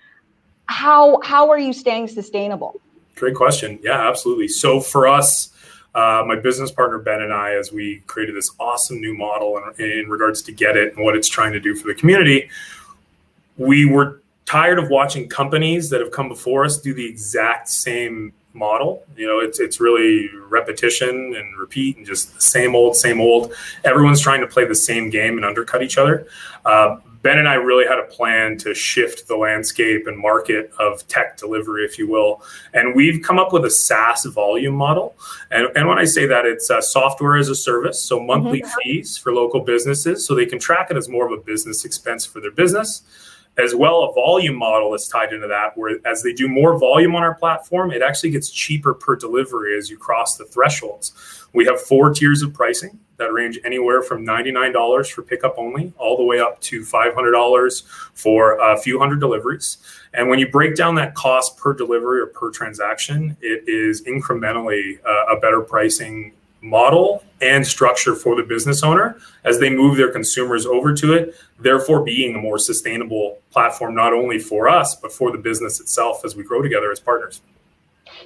how 0.67 1.21
how 1.23 1.51
are 1.51 1.59
you 1.59 1.75
staying 1.75 2.09
sustainable? 2.09 2.81
Great 3.17 3.35
question. 3.35 3.79
Yeah, 3.83 4.09
absolutely. 4.09 4.47
So 4.47 4.81
for 4.81 5.09
us, 5.09 5.51
uh, 5.95 6.23
my 6.27 6.37
business 6.37 6.71
partner 6.71 6.99
Ben 6.99 7.23
and 7.23 7.33
I, 7.33 7.55
as 7.55 7.73
we 7.73 8.03
created 8.07 8.37
this 8.37 8.51
awesome 8.61 9.01
new 9.01 9.17
model 9.17 9.59
in, 9.79 9.91
in 9.91 10.09
regards 10.09 10.43
to 10.43 10.53
Get 10.53 10.77
It 10.77 10.95
and 10.95 11.03
what 11.03 11.17
it's 11.17 11.29
trying 11.29 11.53
to 11.53 11.61
do 11.61 11.75
for 11.75 11.89
the 11.89 11.95
community, 11.95 12.51
we 13.57 13.87
were 13.87 14.21
tired 14.45 14.79
of 14.79 14.91
watching 14.91 15.29
companies 15.29 15.89
that 15.91 16.01
have 16.01 16.11
come 16.11 16.29
before 16.29 16.65
us 16.67 16.79
do 16.79 16.93
the 16.93 17.07
exact 17.07 17.71
same 17.71 18.35
model. 18.53 19.03
You 19.17 19.27
know, 19.27 19.39
it's 19.39 19.61
it's 19.61 19.81
really 19.81 20.29
repetition 20.49 21.35
and 21.37 21.59
repeat 21.59 21.97
and 21.97 22.05
just 22.05 22.35
the 22.35 22.41
same 22.43 22.75
old, 22.75 22.97
same 22.97 23.21
old. 23.21 23.55
Everyone's 23.85 24.21
trying 24.21 24.43
to 24.43 24.47
play 24.47 24.67
the 24.67 24.75
same 24.75 25.09
game 25.09 25.37
and 25.37 25.45
undercut 25.45 25.83
each 25.83 25.97
other. 25.97 26.27
Uh, 26.67 26.99
ben 27.27 27.39
and 27.39 27.49
I 27.49 27.55
really 27.55 27.85
had 27.85 27.99
a 27.99 28.05
plan 28.05 28.57
to 28.59 28.73
shift 28.73 29.27
the 29.27 29.37
landscape 29.37 30.07
and 30.07 30.17
market 30.17 30.73
of 30.79 31.05
tech 31.09 31.37
delivery, 31.37 31.85
if 31.85 31.99
you 31.99 32.07
will. 32.07 32.41
And 32.73 32.95
we've 32.95 33.21
come 33.21 33.37
up 33.37 33.53
with 33.53 33.65
a 33.65 33.71
SaaS 33.71 34.27
volume 34.27 34.77
model. 34.77 35.17
And, 35.51 35.67
and 35.75 35.89
when 35.89 35.99
I 35.99 36.05
say 36.05 36.27
that, 36.27 36.47
it's 36.47 36.71
a 36.71 36.81
software 36.81 37.37
as 37.37 37.49
a 37.49 37.57
service, 37.57 38.01
so 38.01 38.21
monthly 38.21 38.61
mm-hmm. 38.61 38.79
fees 38.81 39.19
for 39.19 39.33
local 39.33 39.59
businesses, 39.59 40.25
so 40.25 40.37
they 40.37 40.47
can 40.47 40.61
track 40.61 40.93
it 40.93 40.97
as 40.97 41.09
more 41.09 41.27
of 41.27 41.37
a 41.37 41.43
business 41.43 41.85
expense 41.85 42.25
for 42.25 42.41
their 42.41 42.53
business 42.53 43.03
as 43.59 43.75
well 43.75 44.05
a 44.05 44.13
volume 44.13 44.55
model 44.55 44.91
that's 44.91 45.09
tied 45.09 45.33
into 45.33 45.47
that 45.47 45.77
where 45.77 45.99
as 46.05 46.23
they 46.23 46.33
do 46.33 46.49
more 46.49 46.79
volume 46.79 47.15
on 47.15 47.23
our 47.23 47.35
platform 47.35 47.91
it 47.91 48.03
actually 48.03 48.31
gets 48.31 48.51
cheaper 48.51 48.93
per 48.93 49.17
delivery 49.17 49.77
as 49.77 49.91
you 49.91 49.97
cross 49.97 50.37
the 50.37 50.45
thresholds. 50.45 51.13
We 51.53 51.65
have 51.67 51.81
four 51.81 52.13
tiers 52.13 52.43
of 52.43 52.53
pricing 52.53 52.99
that 53.17 53.33
range 53.33 53.59
anywhere 53.65 54.03
from 54.03 54.27
$99 54.27 55.11
for 55.11 55.23
pickup 55.23 55.55
only 55.57 55.93
all 55.97 56.19
the 56.19 56.25
way 56.25 56.39
up 56.39 56.61
to 56.61 56.83
$500 56.83 57.83
for 58.13 58.59
a 58.59 58.79
few 58.79 58.99
hundred 58.99 59.21
deliveries. 59.21 59.79
And 60.13 60.29
when 60.29 60.39
you 60.39 60.51
break 60.51 60.77
down 60.77 60.95
that 60.97 61.15
cost 61.15 61.57
per 61.57 61.73
delivery 61.73 62.21
or 62.21 62.27
per 62.27 62.51
transaction 62.51 63.37
it 63.41 63.67
is 63.67 64.03
incrementally 64.05 64.99
uh, 65.05 65.35
a 65.35 65.41
better 65.41 65.61
pricing 65.61 66.33
model 66.63 67.25
and 67.41 67.67
structure 67.67 68.15
for 68.15 68.35
the 68.35 68.43
business 68.43 68.83
owner 68.83 69.19
as 69.45 69.59
they 69.59 69.71
move 69.71 69.97
their 69.97 70.11
consumers 70.11 70.67
over 70.67 70.95
to 70.95 71.13
it, 71.13 71.35
therefore 71.59 72.03
being 72.03 72.35
a 72.35 72.39
more 72.39 72.59
sustainable 72.59 73.39
platform, 73.51 73.95
not 73.95 74.13
only 74.13 74.39
for 74.39 74.69
us, 74.69 74.95
but 74.95 75.13
for 75.13 75.31
the 75.31 75.39
business 75.39 75.81
itself 75.81 76.25
as 76.25 76.35
we 76.35 76.43
grow 76.43 76.63
together 76.63 76.91
as 76.91 77.01
partners. 77.01 77.41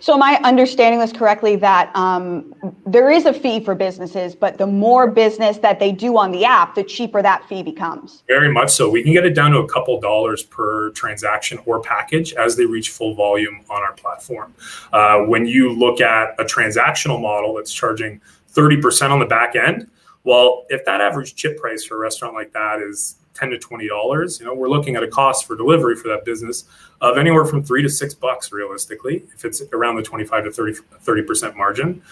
So, 0.00 0.14
am 0.14 0.22
I 0.22 0.40
understanding 0.44 0.98
this 0.98 1.12
correctly 1.12 1.56
that 1.56 1.94
um, 1.94 2.54
there 2.86 3.10
is 3.10 3.26
a 3.26 3.34
fee 3.34 3.60
for 3.62 3.74
businesses, 3.74 4.34
but 4.34 4.56
the 4.56 4.66
more 4.66 5.10
business 5.10 5.58
that 5.58 5.78
they 5.78 5.92
do 5.92 6.16
on 6.16 6.32
the 6.32 6.44
app, 6.44 6.74
the 6.74 6.82
cheaper 6.82 7.20
that 7.20 7.46
fee 7.48 7.62
becomes? 7.62 8.22
Very 8.26 8.50
much 8.50 8.70
so. 8.70 8.88
We 8.88 9.02
can 9.02 9.12
get 9.12 9.26
it 9.26 9.34
down 9.34 9.50
to 9.50 9.58
a 9.58 9.68
couple 9.68 10.00
dollars 10.00 10.42
per 10.42 10.90
transaction 10.92 11.58
or 11.66 11.80
package 11.80 12.32
as 12.32 12.56
they 12.56 12.64
reach 12.64 12.88
full 12.88 13.14
volume 13.14 13.60
on 13.68 13.82
our 13.82 13.92
platform. 13.92 14.54
Uh, 14.92 15.18
when 15.20 15.44
you 15.46 15.70
look 15.70 16.00
at 16.00 16.34
a 16.40 16.44
transactional 16.44 17.20
model 17.20 17.54
that's 17.54 17.72
charging 17.72 18.22
30% 18.54 19.10
on 19.10 19.18
the 19.18 19.26
back 19.26 19.54
end, 19.54 19.86
Well, 20.24 20.66
if 20.68 20.84
that 20.84 21.00
average 21.00 21.34
chit 21.34 21.58
price 21.58 21.84
for 21.84 21.96
a 21.96 21.98
restaurant 21.98 22.34
like 22.34 22.52
that 22.52 22.80
is 22.80 23.16
10 23.40 23.50
to 23.50 23.58
20 23.58 23.88
dollars 23.88 24.38
you 24.38 24.46
know 24.46 24.54
we're 24.54 24.68
looking 24.68 24.96
at 24.96 25.02
a 25.02 25.08
cost 25.08 25.46
for 25.46 25.56
delivery 25.56 25.96
for 25.96 26.08
that 26.08 26.24
business 26.24 26.64
of 27.00 27.16
anywhere 27.16 27.46
from 27.46 27.62
3 27.62 27.82
to 27.82 27.88
6 27.88 28.14
bucks 28.14 28.52
realistically 28.52 29.24
if 29.34 29.44
it's 29.44 29.62
around 29.72 29.96
the 29.96 30.02
25 30.02 30.44
to 30.44 30.52
30 30.52 30.74
30% 31.04 31.56
margin. 31.56 32.02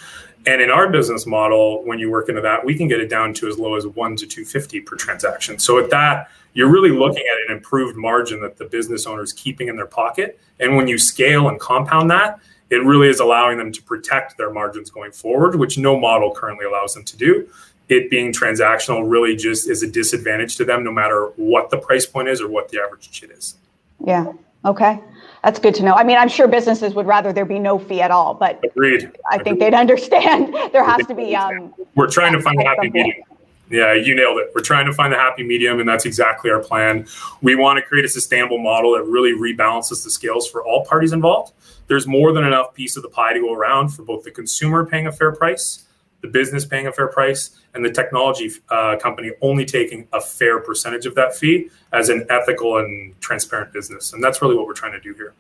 And 0.46 0.62
in 0.62 0.70
our 0.70 0.88
business 0.88 1.26
model 1.26 1.84
when 1.84 1.98
you 1.98 2.10
work 2.10 2.28
into 2.28 2.40
that 2.40 2.64
we 2.64 2.74
can 2.74 2.88
get 2.88 3.00
it 3.00 3.10
down 3.10 3.34
to 3.34 3.48
as 3.48 3.58
low 3.58 3.74
as 3.74 3.86
1 3.86 4.16
to 4.16 4.26
250 4.26 4.80
per 4.80 4.96
transaction. 4.96 5.58
So 5.58 5.78
at 5.78 5.90
that 5.90 6.30
you're 6.54 6.70
really 6.70 6.90
looking 6.90 7.24
at 7.30 7.50
an 7.50 7.56
improved 7.56 7.96
margin 7.96 8.40
that 8.40 8.56
the 8.56 8.64
business 8.64 9.06
owner 9.06 9.22
is 9.22 9.32
keeping 9.32 9.68
in 9.68 9.76
their 9.76 9.86
pocket. 9.86 10.40
And 10.58 10.76
when 10.76 10.88
you 10.88 10.98
scale 10.98 11.48
and 11.48 11.60
compound 11.60 12.10
that 12.10 12.40
it 12.70 12.84
really 12.84 13.08
is 13.08 13.20
allowing 13.20 13.56
them 13.56 13.72
to 13.72 13.82
protect 13.82 14.36
their 14.36 14.52
margins 14.52 14.90
going 14.90 15.12
forward, 15.12 15.54
which 15.54 15.78
no 15.78 15.98
model 15.98 16.34
currently 16.34 16.66
allows 16.66 16.92
them 16.94 17.04
to 17.04 17.16
do 17.16 17.48
it 17.88 18.10
being 18.10 18.32
transactional 18.32 19.08
really 19.10 19.34
just 19.34 19.68
is 19.68 19.82
a 19.82 19.86
disadvantage 19.86 20.56
to 20.56 20.64
them 20.64 20.84
no 20.84 20.92
matter 20.92 21.32
what 21.36 21.70
the 21.70 21.78
price 21.78 22.06
point 22.06 22.28
is 22.28 22.40
or 22.40 22.48
what 22.48 22.68
the 22.68 22.80
average 22.80 23.10
chit 23.10 23.30
is. 23.30 23.56
Yeah. 24.04 24.32
Okay. 24.64 25.00
That's 25.42 25.58
good 25.58 25.74
to 25.76 25.84
know. 25.84 25.94
I 25.94 26.04
mean, 26.04 26.18
I'm 26.18 26.28
sure 26.28 26.48
businesses 26.48 26.94
would 26.94 27.06
rather 27.06 27.32
there 27.32 27.44
be 27.44 27.58
no 27.58 27.78
fee 27.78 28.02
at 28.02 28.10
all, 28.10 28.34
but 28.34 28.62
Agreed. 28.64 29.10
I 29.30 29.36
Agreed. 29.36 29.44
think 29.44 29.60
they'd 29.60 29.74
understand 29.74 30.54
there 30.72 30.84
has 30.84 31.06
to 31.06 31.14
be. 31.14 31.34
Um, 31.34 31.74
We're 31.94 32.10
trying 32.10 32.32
to 32.32 32.42
find 32.42 32.60
a 32.60 32.64
happy 32.64 32.90
medium. 32.90 33.22
Yeah, 33.70 33.92
you 33.92 34.14
nailed 34.14 34.38
it. 34.38 34.50
We're 34.54 34.62
trying 34.62 34.86
to 34.86 34.94
find 34.94 35.12
the 35.12 35.18
happy 35.18 35.42
medium, 35.42 35.78
and 35.78 35.86
that's 35.86 36.06
exactly 36.06 36.50
our 36.50 36.58
plan. 36.58 37.06
We 37.42 37.54
want 37.54 37.76
to 37.76 37.82
create 37.82 38.04
a 38.04 38.08
sustainable 38.08 38.58
model 38.58 38.94
that 38.94 39.02
really 39.02 39.32
rebalances 39.32 40.02
the 40.02 40.10
scales 40.10 40.48
for 40.50 40.64
all 40.64 40.86
parties 40.86 41.12
involved. 41.12 41.52
There's 41.86 42.06
more 42.06 42.32
than 42.32 42.44
enough 42.44 42.72
piece 42.74 42.96
of 42.96 43.02
the 43.02 43.10
pie 43.10 43.34
to 43.34 43.40
go 43.40 43.52
around 43.52 43.90
for 43.90 44.02
both 44.02 44.24
the 44.24 44.30
consumer 44.30 44.86
paying 44.86 45.06
a 45.06 45.12
fair 45.12 45.32
price 45.32 45.84
the 46.20 46.28
business 46.28 46.64
paying 46.64 46.86
a 46.86 46.92
fair 46.92 47.08
price, 47.08 47.50
and 47.74 47.84
the 47.84 47.90
technology 47.90 48.50
uh, 48.70 48.96
company 48.96 49.30
only 49.40 49.64
taking 49.64 50.08
a 50.12 50.20
fair 50.20 50.58
percentage 50.60 51.06
of 51.06 51.14
that 51.14 51.34
fee 51.36 51.70
as 51.92 52.08
an 52.08 52.26
ethical 52.28 52.78
and 52.78 53.18
transparent 53.20 53.72
business. 53.72 54.12
And 54.12 54.22
that's 54.22 54.42
really 54.42 54.56
what 54.56 54.66
we're 54.66 54.74
trying 54.74 54.92
to 54.92 55.00
do 55.00 55.14
here. 55.14 55.34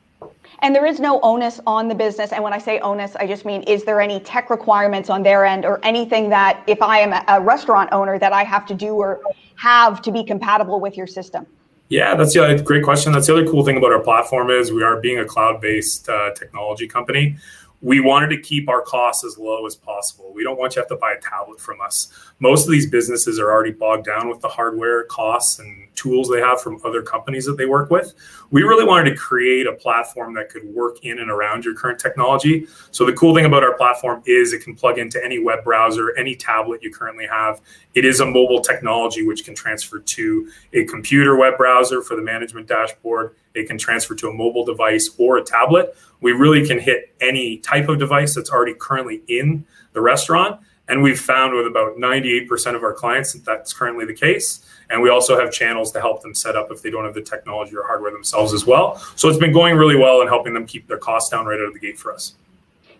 And 0.60 0.74
there 0.74 0.86
is 0.86 0.98
no 0.98 1.20
onus 1.20 1.60
on 1.66 1.86
the 1.86 1.94
business. 1.94 2.32
And 2.32 2.42
when 2.42 2.52
I 2.52 2.58
say 2.58 2.80
onus, 2.80 3.14
I 3.16 3.26
just 3.26 3.44
mean 3.44 3.62
is 3.62 3.84
there 3.84 4.00
any 4.00 4.18
tech 4.20 4.50
requirements 4.50 5.08
on 5.08 5.22
their 5.22 5.44
end 5.44 5.64
or 5.64 5.78
anything 5.84 6.30
that 6.30 6.62
if 6.66 6.82
I 6.82 6.98
am 6.98 7.12
a 7.28 7.40
restaurant 7.40 7.90
owner 7.92 8.18
that 8.18 8.32
I 8.32 8.42
have 8.42 8.66
to 8.66 8.74
do 8.74 8.94
or 8.94 9.20
have 9.56 10.02
to 10.02 10.10
be 10.10 10.24
compatible 10.24 10.80
with 10.80 10.96
your 10.96 11.06
system? 11.06 11.46
Yeah, 11.90 12.16
that's 12.16 12.36
a 12.36 12.58
great 12.58 12.84
question. 12.84 13.12
That's 13.12 13.28
the 13.28 13.32
other 13.32 13.46
cool 13.46 13.64
thing 13.64 13.78
about 13.78 13.92
our 13.92 14.00
platform 14.00 14.50
is 14.50 14.70
we 14.70 14.82
are 14.82 15.00
being 15.00 15.20
a 15.20 15.24
cloud-based 15.24 16.08
uh, 16.08 16.34
technology 16.34 16.86
company 16.86 17.36
we 17.80 18.00
wanted 18.00 18.28
to 18.28 18.40
keep 18.40 18.68
our 18.68 18.82
costs 18.82 19.24
as 19.24 19.38
low 19.38 19.64
as 19.66 19.76
possible. 19.76 20.32
We 20.34 20.42
don't 20.42 20.58
want 20.58 20.72
you 20.72 20.74
to 20.74 20.80
have 20.80 20.88
to 20.88 20.96
buy 20.96 21.12
a 21.12 21.20
tablet 21.20 21.60
from 21.60 21.80
us. 21.80 22.12
Most 22.40 22.64
of 22.66 22.72
these 22.72 22.90
businesses 22.90 23.38
are 23.38 23.50
already 23.50 23.70
bogged 23.70 24.04
down 24.04 24.28
with 24.28 24.40
the 24.40 24.48
hardware 24.48 25.04
costs 25.04 25.60
and 25.60 25.88
tools 25.94 26.28
they 26.28 26.40
have 26.40 26.60
from 26.60 26.80
other 26.84 27.02
companies 27.02 27.44
that 27.44 27.56
they 27.56 27.66
work 27.66 27.90
with. 27.90 28.14
We 28.50 28.62
really 28.62 28.84
wanted 28.84 29.10
to 29.10 29.16
create 29.16 29.66
a 29.66 29.72
platform 29.72 30.34
that 30.34 30.48
could 30.48 30.64
work 30.64 31.04
in 31.04 31.18
and 31.18 31.30
around 31.30 31.64
your 31.64 31.74
current 31.74 31.98
technology. 31.98 32.66
So 32.90 33.04
the 33.04 33.12
cool 33.12 33.34
thing 33.34 33.44
about 33.44 33.62
our 33.62 33.76
platform 33.76 34.22
is 34.26 34.52
it 34.52 34.62
can 34.62 34.74
plug 34.74 34.98
into 34.98 35.22
any 35.24 35.38
web 35.38 35.64
browser, 35.64 36.16
any 36.16 36.34
tablet 36.34 36.82
you 36.82 36.92
currently 36.92 37.26
have. 37.26 37.60
It 37.94 38.04
is 38.04 38.20
a 38.20 38.26
mobile 38.26 38.60
technology 38.60 39.26
which 39.26 39.44
can 39.44 39.54
transfer 39.54 39.98
to 39.98 40.50
a 40.72 40.84
computer 40.84 41.36
web 41.36 41.56
browser 41.56 42.02
for 42.02 42.16
the 42.16 42.22
management 42.22 42.66
dashboard. 42.66 43.34
It 43.54 43.66
can 43.66 43.78
transfer 43.78 44.14
to 44.14 44.28
a 44.28 44.32
mobile 44.32 44.64
device 44.64 45.10
or 45.18 45.38
a 45.38 45.42
tablet 45.42 45.96
we 46.20 46.32
really 46.32 46.66
can 46.66 46.78
hit 46.78 47.14
any 47.20 47.58
type 47.58 47.88
of 47.88 47.98
device 47.98 48.34
that's 48.34 48.50
already 48.50 48.74
currently 48.74 49.22
in 49.28 49.64
the 49.92 50.00
restaurant. 50.00 50.60
And 50.88 51.02
we've 51.02 51.20
found 51.20 51.54
with 51.54 51.66
about 51.66 51.96
98% 51.98 52.74
of 52.74 52.82
our 52.82 52.94
clients 52.94 53.34
that 53.34 53.44
that's 53.44 53.74
currently 53.74 54.06
the 54.06 54.14
case. 54.14 54.64
And 54.88 55.02
we 55.02 55.10
also 55.10 55.38
have 55.38 55.52
channels 55.52 55.92
to 55.92 56.00
help 56.00 56.22
them 56.22 56.34
set 56.34 56.56
up 56.56 56.70
if 56.70 56.80
they 56.80 56.90
don't 56.90 57.04
have 57.04 57.12
the 57.12 57.20
technology 57.20 57.76
or 57.76 57.86
hardware 57.86 58.10
themselves 58.10 58.54
as 58.54 58.64
well. 58.64 58.96
So 59.14 59.28
it's 59.28 59.38
been 59.38 59.52
going 59.52 59.76
really 59.76 59.96
well 59.96 60.22
and 60.22 60.30
helping 60.30 60.54
them 60.54 60.66
keep 60.66 60.88
their 60.88 60.96
costs 60.96 61.30
down 61.30 61.44
right 61.44 61.60
out 61.60 61.66
of 61.66 61.74
the 61.74 61.78
gate 61.78 61.98
for 61.98 62.12
us. 62.12 62.34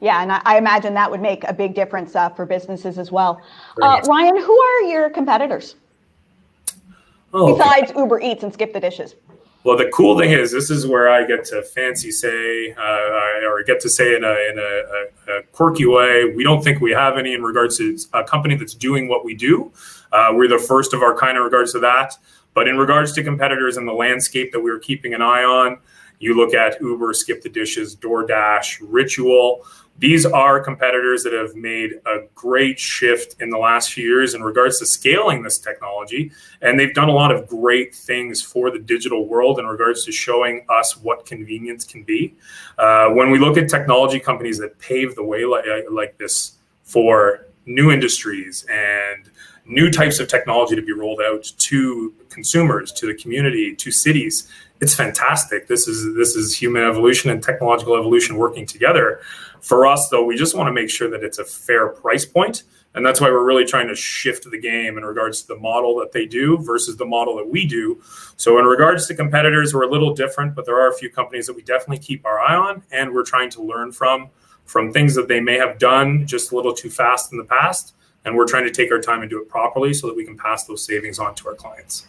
Yeah, 0.01 0.23
and 0.23 0.31
I 0.31 0.59
imagine 0.59 0.95
that 0.95 1.11
would 1.11 1.23
make 1.23 1.43
a 1.45 1.53
big 1.53 1.75
difference 1.75 2.15
uh, 2.15 2.29
for 2.29 2.47
businesses 2.47 2.99
as 2.99 3.11
well. 3.11 3.43
Uh, 3.83 4.01
Ryan, 4.07 4.37
who 4.37 4.61
are 4.61 4.83
your 4.83 5.11
competitors? 5.11 5.75
Oh, 7.33 7.57
Besides 7.57 7.91
okay. 7.91 8.01
Uber 8.01 8.21
Eats 8.21 8.45
and 8.45 8.53
Skip 8.53 8.73
the 8.73 8.81
Dishes. 8.81 9.15
Well, 9.69 9.77
the 9.77 9.91
cool 9.91 10.19
thing 10.19 10.33
is, 10.33 10.51
this 10.51 10.71
is 10.71 10.87
where 10.87 11.11
I 11.11 11.27
get 11.27 11.45
to 11.49 11.63
fancy 11.63 12.11
say, 12.11 12.73
uh, 12.73 13.47
or 13.47 13.63
get 13.65 13.81
to 13.81 13.91
say 13.91 14.17
in, 14.17 14.25
a, 14.25 14.31
in 14.31 14.59
a, 14.59 15.31
a, 15.31 15.43
quirky 15.53 15.85
way, 15.85 16.25
we 16.35 16.43
don't 16.43 16.65
think 16.65 16.81
we 16.81 16.93
have 16.93 17.19
any 17.19 17.35
in 17.35 17.43
regards 17.43 17.77
to 17.77 17.99
a 18.15 18.25
company 18.25 18.55
that's 18.55 18.73
doing 18.73 19.09
what 19.09 19.27
we 19.27 19.35
do. 19.35 19.71
Uh, 20.11 20.29
we're 20.33 20.49
the 20.49 20.59
first 20.59 20.95
of 20.95 21.03
our 21.03 21.15
kind 21.15 21.37
in 21.37 21.43
regards 21.43 21.73
to 21.75 21.81
that. 21.81 22.15
But 22.55 22.67
in 22.67 22.79
regards 22.79 23.13
to 23.13 23.23
competitors 23.23 23.77
and 23.77 23.87
the 23.87 23.93
landscape 23.93 24.53
that 24.53 24.61
we 24.61 24.71
are 24.71 24.79
keeping 24.79 25.13
an 25.13 25.21
eye 25.21 25.45
on, 25.45 25.81
you 26.19 26.35
look 26.35 26.55
at 26.55 26.81
Uber, 26.81 27.13
Skip 27.13 27.43
the 27.43 27.51
Dishes, 27.51 27.95
DoorDash, 27.95 28.79
Ritual. 28.81 29.67
These 29.99 30.25
are 30.27 30.61
competitors 30.61 31.25
that 31.25 31.33
have 31.33 31.57
made 31.57 31.95
a 32.07 32.29
great 32.35 32.79
shift 32.79 33.41
in 33.41 33.51
the 33.51 33.59
last 33.59 33.93
few 33.93 34.05
years 34.05 34.35
in 34.35 34.43
regards 34.43 34.79
to 34.79 34.87
scaling 34.87 35.43
this 35.43 35.59
technology. 35.59 36.31
And 36.63 36.79
they've 36.79 36.95
done 36.95 37.09
a 37.09 37.13
lot 37.13 37.33
of 37.33 37.49
great 37.49 37.95
things 37.95 38.41
for 38.41 38.71
the 38.71 38.79
digital 38.79 39.27
world 39.27 39.59
in 39.59 39.67
regards 39.67 40.05
to 40.05 40.13
showing 40.13 40.65
us 40.69 40.97
what 40.97 41.27
convenience 41.27 41.85
can 41.85 42.05
be. 42.05 42.37
Uh, 42.79 43.09
when 43.09 43.31
we 43.31 43.39
look 43.39 43.57
at 43.57 43.69
technology 43.69 44.21
companies 44.21 44.59
that 44.59 44.79
pave 44.79 45.17
the 45.17 45.25
way 45.25 45.45
like, 45.45 45.65
like 45.91 46.17
this 46.17 46.59
for 46.85 47.49
new 47.67 47.91
industries 47.91 48.65
and 48.71 49.31
new 49.69 49.91
types 49.91 50.19
of 50.19 50.29
technology 50.29 50.75
to 50.75 50.83
be 50.83 50.93
rolled 50.93 51.21
out 51.21 51.45
to 51.59 52.15
consumers, 52.31 52.91
to 52.93 53.07
the 53.07 53.15
community, 53.15 53.75
to 53.77 53.91
cities, 53.91 54.49
it's 54.81 54.95
fantastic. 54.95 55.67
This 55.67 55.89
is 55.89 56.15
this 56.15 56.37
is 56.37 56.57
human 56.57 56.85
evolution 56.85 57.31
and 57.31 57.43
technological 57.43 57.97
evolution 57.97 58.37
working 58.37 58.67
together. 58.67 59.21
For 59.61 59.87
us, 59.87 60.09
though, 60.09 60.25
we 60.25 60.37
just 60.37 60.57
want 60.57 60.69
to 60.69 60.73
make 60.73 60.89
sure 60.89 61.11
that 61.11 61.25
it's 61.25 61.39
a 61.39 61.45
fair 61.45 61.89
price 61.89 62.25
point, 62.25 62.63
and 62.95 63.05
that's 63.05 63.21
why 63.21 63.29
we're 63.29 63.45
really 63.45 63.65
trying 63.65 63.89
to 63.89 63.97
shift 63.97 64.49
the 64.49 64.59
game 64.59 64.97
in 64.97 65.05
regards 65.05 65.43
to 65.43 65.49
the 65.49 65.57
model 65.57 65.99
that 65.99 66.13
they 66.13 66.27
do 66.27 66.59
versus 66.59 66.97
the 66.97 67.05
model 67.05 67.37
that 67.37 67.49
we 67.49 67.67
do. 67.67 68.01
So, 68.37 68.59
in 68.59 68.67
regards 68.67 69.09
to 69.09 69.17
competitors, 69.17 69.75
we're 69.75 69.83
a 69.83 69.91
little 69.91 70.15
different, 70.15 70.55
but 70.55 70.65
there 70.65 70.81
are 70.81 70.89
a 70.89 70.95
few 70.95 71.11
companies 71.11 71.47
that 71.49 71.57
we 71.57 71.63
definitely 71.63 71.99
keep 71.99 72.25
our 72.25 72.39
eye 72.39 72.55
on, 72.55 72.83
and 72.93 73.13
we're 73.13 73.25
trying 73.25 73.51
to 73.51 73.63
learn 73.63 73.93
from 73.93 74.31
from 74.65 74.93
things 74.93 75.15
that 75.15 75.29
they 75.29 75.41
may 75.41 75.57
have 75.57 75.79
done 75.79 76.27
just 76.27 76.53
a 76.53 76.57
little 76.57 76.75
too 76.75 76.91
fast 76.91 77.33
in 77.33 77.39
the 77.39 77.45
past, 77.45 77.95
and 78.29 78.37
we're 78.37 78.47
trying 78.47 78.65
to 78.65 78.71
take 78.71 78.93
our 78.93 79.01
time 79.01 79.23
and 79.23 79.31
do 79.31 79.41
it 79.41 79.49
properly 79.49 79.95
so 79.95 80.07
that 80.07 80.15
we 80.15 80.25
can 80.25 80.37
pass 80.37 80.65
those 80.65 80.85
savings 80.85 81.19
on 81.19 81.35
to 81.35 81.49
our 81.49 81.55
clients. 81.55 82.07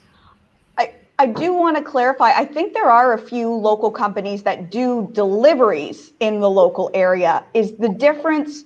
I 0.77 0.93
I 1.17 1.27
do 1.27 1.53
want 1.53 1.77
to 1.77 1.83
clarify. 1.83 2.31
I 2.31 2.45
think 2.45 2.73
there 2.73 2.91
are 2.91 3.13
a 3.13 3.17
few 3.17 3.49
local 3.49 3.89
companies 3.89 4.43
that 4.43 4.69
do 4.69 5.09
deliveries 5.13 6.11
in 6.19 6.41
the 6.41 6.49
local 6.49 6.91
area. 6.93 7.43
Is 7.53 7.75
the 7.77 7.89
difference 7.89 8.65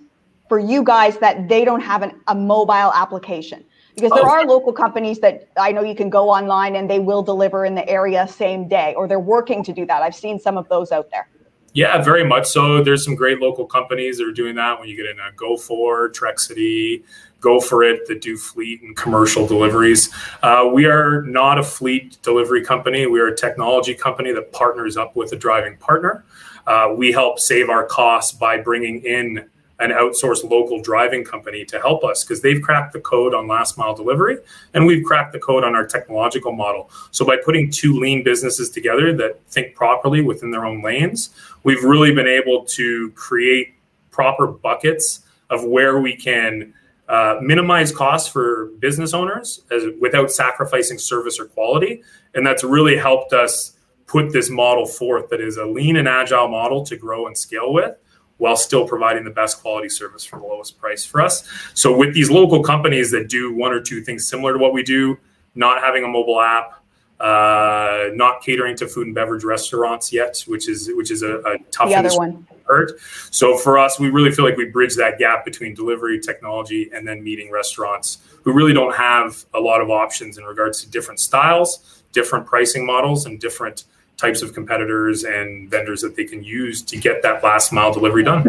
for 0.49 0.59
you 0.59 0.83
guys 0.83 1.17
that 1.19 1.47
they 1.47 1.63
don't 1.63 1.81
have 1.81 2.01
an, 2.01 2.19
a 2.27 2.35
mobile 2.35 2.91
application? 2.93 3.63
Because 3.95 4.11
there 4.11 4.25
oh. 4.25 4.31
are 4.31 4.45
local 4.45 4.73
companies 4.73 5.19
that 5.19 5.47
I 5.55 5.71
know 5.71 5.83
you 5.83 5.95
can 5.95 6.09
go 6.09 6.29
online 6.29 6.75
and 6.75 6.89
they 6.89 6.99
will 6.99 7.21
deliver 7.21 7.65
in 7.65 7.75
the 7.75 7.87
area 7.87 8.27
same 8.27 8.67
day, 8.67 8.95
or 8.97 9.07
they're 9.07 9.19
working 9.19 9.63
to 9.63 9.71
do 9.71 9.85
that. 9.85 10.01
I've 10.01 10.15
seen 10.15 10.39
some 10.39 10.57
of 10.57 10.67
those 10.69 10.91
out 10.91 11.11
there. 11.11 11.27
Yeah, 11.73 11.99
very 12.03 12.23
much 12.23 12.47
so. 12.47 12.83
There's 12.83 13.03
some 13.03 13.15
great 13.15 13.39
local 13.39 13.65
companies 13.65 14.19
that 14.19 14.27
are 14.27 14.31
doing 14.31 14.55
that. 14.55 14.79
When 14.79 14.87
you 14.87 14.95
get 14.95 15.07
in 15.07 15.17
a 15.19 15.31
GoFor, 15.35 16.13
Trek 16.13 16.39
City, 16.39 17.03
Go 17.43 17.59
for 17.59 17.83
it 17.83 18.07
that 18.07 18.21
do 18.21 18.37
fleet 18.37 18.81
and 18.83 18.95
commercial 18.95 19.45
deliveries. 19.45 20.09
Uh, 20.41 20.69
we 20.71 20.85
are 20.85 21.23
not 21.23 21.59
a 21.59 21.63
fleet 21.63 22.17
delivery 22.21 22.63
company. 22.63 23.05
We 23.05 23.19
are 23.19 23.27
a 23.27 23.35
technology 23.35 23.93
company 23.93 24.31
that 24.31 24.53
partners 24.53 24.95
up 24.95 25.17
with 25.17 25.33
a 25.33 25.35
driving 25.35 25.75
partner. 25.75 26.23
Uh, 26.65 26.93
we 26.95 27.11
help 27.11 27.39
save 27.39 27.69
our 27.69 27.85
costs 27.85 28.31
by 28.31 28.57
bringing 28.57 29.03
in 29.03 29.49
an 29.79 29.89
outsourced 29.89 30.49
local 30.49 30.81
driving 30.81 31.25
company 31.25 31.65
to 31.65 31.81
help 31.81 32.05
us 32.05 32.23
because 32.23 32.41
they've 32.41 32.61
cracked 32.61 32.93
the 32.93 33.01
code 33.01 33.33
on 33.33 33.45
last 33.45 33.77
mile 33.77 33.93
delivery 33.93 34.37
and 34.73 34.85
we've 34.85 35.03
cracked 35.03 35.33
the 35.33 35.39
code 35.39 35.65
on 35.65 35.75
our 35.75 35.85
technological 35.85 36.53
model. 36.53 36.89
So 37.11 37.25
by 37.25 37.35
putting 37.43 37.69
two 37.69 37.99
lean 37.99 38.23
businesses 38.23 38.69
together 38.69 39.13
that 39.17 39.43
think 39.49 39.75
properly 39.75 40.21
within 40.21 40.49
their 40.49 40.65
own 40.65 40.81
lanes, 40.81 41.31
we've 41.63 41.83
really 41.83 42.13
been 42.13 42.27
able 42.27 42.63
to 42.65 43.11
create 43.11 43.73
proper 44.11 44.47
buckets 44.47 45.23
of 45.49 45.65
where 45.65 45.99
we 45.99 46.15
can 46.15 46.73
uh, 47.09 47.37
minimize 47.41 47.91
costs 47.91 48.29
for 48.29 48.67
business 48.79 49.13
owners 49.13 49.63
as, 49.71 49.83
without 49.99 50.31
sacrificing 50.31 50.97
service 50.97 51.39
or 51.39 51.45
quality. 51.45 52.01
And 52.33 52.45
that's 52.45 52.63
really 52.63 52.97
helped 52.97 53.33
us 53.33 53.73
put 54.07 54.31
this 54.31 54.49
model 54.49 54.85
forth 54.85 55.29
that 55.29 55.41
is 55.41 55.57
a 55.57 55.65
lean 55.65 55.95
and 55.97 56.07
agile 56.07 56.47
model 56.47 56.85
to 56.85 56.95
grow 56.95 57.27
and 57.27 57.37
scale 57.37 57.73
with 57.73 57.95
while 58.37 58.55
still 58.57 58.87
providing 58.87 59.23
the 59.23 59.31
best 59.31 59.61
quality 59.61 59.89
service 59.89 60.25
for 60.25 60.39
the 60.39 60.45
lowest 60.45 60.77
price 60.79 61.05
for 61.05 61.21
us. 61.21 61.47
So 61.73 61.95
with 61.95 62.13
these 62.13 62.29
local 62.29 62.63
companies 62.63 63.11
that 63.11 63.29
do 63.29 63.53
one 63.53 63.71
or 63.71 63.79
two 63.79 64.01
things 64.01 64.27
similar 64.27 64.53
to 64.53 64.59
what 64.59 64.73
we 64.73 64.83
do, 64.83 65.17
not 65.55 65.81
having 65.81 66.03
a 66.03 66.07
mobile 66.07 66.41
app, 66.41 66.83
uh, 67.19 68.09
not 68.13 68.41
catering 68.41 68.75
to 68.77 68.87
food 68.87 69.07
and 69.07 69.15
beverage 69.15 69.43
restaurants 69.43 70.11
yet, 70.11 70.43
which 70.47 70.67
is 70.67 70.89
which 70.93 71.11
is 71.11 71.21
a, 71.21 71.37
a 71.39 71.57
tough 71.71 71.89
the 71.89 71.95
other 71.95 72.09
one. 72.17 72.45
Hurt. 72.73 72.99
So 73.31 73.57
for 73.57 73.77
us, 73.77 73.99
we 73.99 74.09
really 74.09 74.31
feel 74.31 74.45
like 74.45 74.57
we 74.57 74.65
bridge 74.65 74.95
that 74.95 75.19
gap 75.19 75.45
between 75.45 75.73
delivery 75.73 76.19
technology 76.19 76.89
and 76.93 77.07
then 77.07 77.23
meeting 77.23 77.51
restaurants 77.51 78.19
who 78.43 78.53
really 78.53 78.73
don't 78.73 78.95
have 78.95 79.45
a 79.53 79.59
lot 79.59 79.81
of 79.81 79.89
options 79.89 80.37
in 80.37 80.43
regards 80.43 80.81
to 80.81 80.89
different 80.89 81.19
styles, 81.19 82.03
different 82.11 82.45
pricing 82.45 82.85
models, 82.85 83.25
and 83.25 83.39
different 83.39 83.85
types 84.17 84.41
of 84.41 84.53
competitors 84.53 85.23
and 85.23 85.69
vendors 85.69 86.01
that 86.01 86.15
they 86.15 86.23
can 86.23 86.43
use 86.43 86.81
to 86.81 86.97
get 86.97 87.21
that 87.21 87.43
last 87.43 87.71
mile 87.71 87.93
delivery 87.93 88.23
done. 88.23 88.45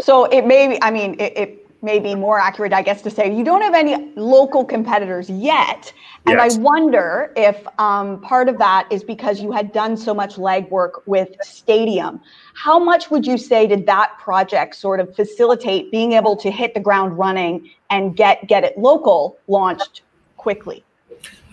So 0.00 0.24
it 0.26 0.46
may 0.46 0.78
I 0.82 0.90
mean, 0.90 1.14
it, 1.18 1.36
it 1.36 1.63
may 1.84 1.98
be 2.00 2.14
more 2.14 2.38
accurate, 2.38 2.72
I 2.72 2.82
guess, 2.82 3.02
to 3.02 3.10
say 3.10 3.32
you 3.32 3.44
don't 3.44 3.60
have 3.60 3.74
any 3.74 4.12
local 4.16 4.64
competitors 4.64 5.28
yet. 5.30 5.92
And 6.26 6.38
yes. 6.38 6.56
I 6.56 6.60
wonder 6.60 7.32
if 7.36 7.66
um, 7.78 8.20
part 8.22 8.48
of 8.48 8.58
that 8.58 8.88
is 8.90 9.04
because 9.04 9.40
you 9.42 9.52
had 9.52 9.72
done 9.72 9.96
so 9.96 10.14
much 10.14 10.36
legwork 10.36 11.02
with 11.06 11.30
Stadium. 11.42 12.20
How 12.54 12.78
much 12.78 13.10
would 13.10 13.26
you 13.26 13.36
say 13.36 13.66
did 13.66 13.86
that 13.86 14.18
project 14.18 14.76
sort 14.76 15.00
of 15.00 15.14
facilitate 15.14 15.90
being 15.90 16.12
able 16.12 16.36
to 16.36 16.50
hit 16.50 16.74
the 16.74 16.80
ground 16.80 17.18
running 17.18 17.70
and 17.90 18.16
get 18.16 18.46
get 18.48 18.64
it 18.64 18.78
local 18.78 19.38
launched 19.48 20.02
quickly? 20.36 20.83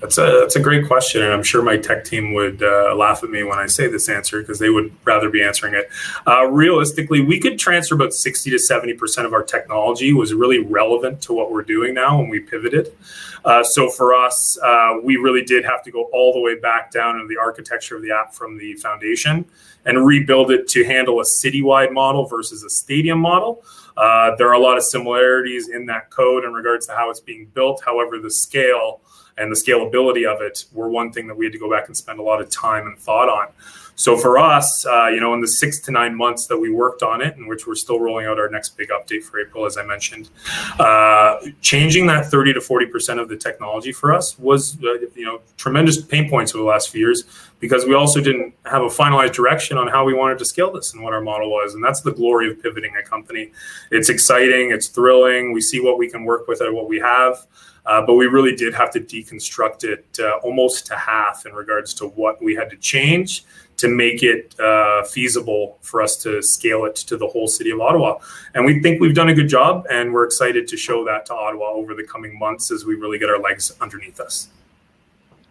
That's 0.02 0.18
a 0.18 0.40
that's 0.42 0.56
a 0.56 0.60
great 0.60 0.88
question, 0.88 1.22
and 1.22 1.32
I'm 1.32 1.44
sure 1.44 1.62
my 1.62 1.78
tech 1.78 2.04
team 2.04 2.34
would 2.34 2.64
uh, 2.64 2.96
laugh 2.96 3.24
at 3.24 3.30
me 3.30 3.44
when 3.44 3.60
I 3.60 3.68
say 3.68 3.88
this 3.88 4.10
answer 4.10 4.42
because 4.42 4.58
they 4.58 4.72
would 4.72 4.92
rather 5.06 5.30
be 5.30 5.44
answering 5.44 5.76
it. 5.76 5.90
Uh, 6.26 6.48
realistically, 6.48 7.22
we 7.22 7.40
could 7.40 7.60
transfer 7.60 7.94
about 7.94 8.12
60 8.12 8.50
to 8.50 8.58
70 8.58 8.96
percent 8.96 9.28
of 9.28 9.34
our 9.34 9.44
technology 9.44 10.12
was 10.12 10.34
really 10.34 10.58
relevant 10.58 11.22
to 11.22 11.34
what 11.34 11.52
we're 11.52 11.62
doing 11.62 11.94
now 11.94 12.18
when 12.18 12.30
we 12.30 12.40
pivoted. 12.40 12.92
Uh, 13.46 13.64
so 13.64 13.90
for 13.90 14.16
us, 14.16 14.58
uh, 14.64 14.96
we 15.04 15.18
really 15.18 15.44
did 15.44 15.64
have 15.64 15.84
to 15.84 15.92
go 15.92 16.10
all 16.14 16.34
the 16.34 16.40
way 16.40 16.56
back 16.56 16.92
down 16.92 17.18
into 17.18 17.28
the 17.28 17.38
architecture 17.38 17.96
of 17.96 18.02
the 18.02 18.12
app 18.12 18.34
from 18.34 18.58
the 18.58 18.74
foundation 18.76 19.46
and 19.86 20.06
rebuild 20.06 20.50
it 20.50 20.68
to 20.68 20.84
handle 20.84 21.20
a 21.20 21.24
citywide 21.24 21.92
model 21.92 22.26
versus 22.26 22.64
a 22.64 22.70
stadium 22.70 23.20
model. 23.20 23.64
Uh, 23.98 24.36
there 24.38 24.48
are 24.48 24.54
a 24.54 24.60
lot 24.60 24.78
of 24.78 24.84
similarities 24.84 25.70
in 25.70 25.86
that 25.86 26.10
code 26.10 26.44
in 26.44 26.54
regards 26.54 26.88
to 26.88 26.94
how 26.94 27.10
it's 27.10 27.20
being 27.20 27.46
built. 27.54 27.84
However, 27.84 28.20
the 28.20 28.32
scale 28.32 29.02
and 29.38 29.52
the 29.52 29.56
scalability 29.56 30.32
of 30.32 30.42
it 30.42 30.66
were 30.74 30.90
one 30.90 31.12
thing 31.12 31.28
that 31.28 31.36
we 31.36 31.46
had 31.46 31.54
to 31.54 31.60
go 31.60 31.70
back 31.70 31.88
and 31.88 31.96
spend 31.96 32.20
a 32.20 32.24
lot 32.24 32.42
of 32.42 32.50
time 32.50 32.88
and 32.88 32.98
thought 32.98 33.30
on. 33.30 33.48
So 34.02 34.18
for 34.18 34.40
us, 34.40 34.84
uh, 34.86 35.10
you 35.10 35.20
know, 35.20 35.34
in 35.36 35.42
the 35.42 35.48
six 35.48 35.80
to 35.82 35.92
nine 35.92 36.16
months 36.16 36.48
that 36.48 36.58
we 36.58 36.72
worked 36.72 37.04
on 37.04 37.22
it, 37.22 37.38
in 37.38 37.48
which 37.48 37.68
we're 37.68 37.76
still 37.76 38.00
rolling 38.00 38.26
out 38.26 38.40
our 38.40 38.50
next 38.50 38.76
big 38.76 38.90
update 38.90 39.24
for 39.24 39.40
April, 39.40 39.66
as 39.66 39.78
I 39.78 39.84
mentioned, 39.84 40.30
uh, 40.80 41.38
changing 41.62 42.08
that 42.08 42.32
30 42.32 42.54
to 42.54 42.62
40 42.62 42.88
percent 42.88 43.20
of 43.20 43.30
the 43.30 43.38
technology 43.38 43.92
for 43.92 44.12
us 44.12 44.40
was, 44.40 44.76
uh, 44.84 44.94
you 45.16 45.26
know, 45.26 45.42
tremendous 45.58 46.02
pain 46.02 46.30
points 46.30 46.56
over 46.56 46.64
the 46.64 46.68
last 46.68 46.90
few 46.90 47.02
years 47.02 47.26
because 47.60 47.86
we 47.86 47.94
also 47.94 48.20
didn't 48.20 48.56
have 48.66 48.82
a 48.82 48.88
finalized 48.88 49.34
direction 49.34 49.78
on 49.78 49.88
how 49.88 50.04
we 50.04 50.16
wanted 50.16 50.40
to 50.40 50.46
scale 50.46 50.72
this 50.72 50.94
and 50.94 51.04
what 51.04 51.14
our 51.14 51.22
model 51.22 51.52
was. 51.52 51.76
And 51.76 51.84
that's 51.84 52.02
the 52.02 52.12
glory 52.12 52.50
of 52.50 52.62
pivoting 52.62 52.96
a 52.96 53.04
company. 53.04 53.52
It's 53.92 54.10
exciting, 54.10 54.72
it's 54.72 54.88
thrilling. 54.88 55.54
We 55.54 55.62
see 55.62 55.80
what 55.80 56.00
we 56.00 56.10
can 56.10 56.24
work 56.24 56.48
with 56.48 56.60
and 56.62 56.76
what 56.76 56.90
we 56.90 57.00
have. 57.00 57.46
Uh, 57.86 58.06
but 58.06 58.14
we 58.14 58.28
really 58.28 58.56
did 58.56 58.74
have 58.74 58.92
to 58.92 59.00
deconstruct 59.00 59.84
it 59.84 60.06
uh, 60.20 60.38
almost 60.44 60.86
to 60.86 60.96
half 60.96 61.46
in 61.46 61.54
regards 61.54 61.94
to 61.96 62.08
what 62.08 62.42
we 62.42 62.56
had 62.56 62.70
to 62.70 62.78
change 62.78 63.44
to 63.78 63.88
make 63.88 64.22
it 64.22 64.58
uh, 64.60 65.04
feasible 65.04 65.80
for 65.82 66.04
us 66.04 66.16
to 66.16 66.42
scale 66.44 66.86
it 66.86 66.96
to 66.96 67.18
the 67.18 67.28
whole 67.28 67.48
city 67.48 67.72
of 67.72 67.82
Ottawa. 67.82 68.20
And 68.54 68.64
we 68.64 68.80
think 68.82 69.02
we've 69.02 69.16
done 69.16 69.30
a 69.30 69.34
good 69.34 69.50
job, 69.50 69.88
and 69.90 70.14
we're 70.14 70.26
excited 70.26 70.68
to 70.68 70.78
show 70.78 71.04
that 71.06 71.26
to 71.28 71.34
Ottawa 71.34 71.72
over 71.72 71.96
the 71.96 72.04
coming 72.04 72.38
months 72.38 72.70
as 72.70 72.86
we 72.86 72.94
really 72.94 73.18
get 73.18 73.30
our 73.30 73.40
legs 73.40 73.74
underneath 73.82 74.20
us. 74.20 74.50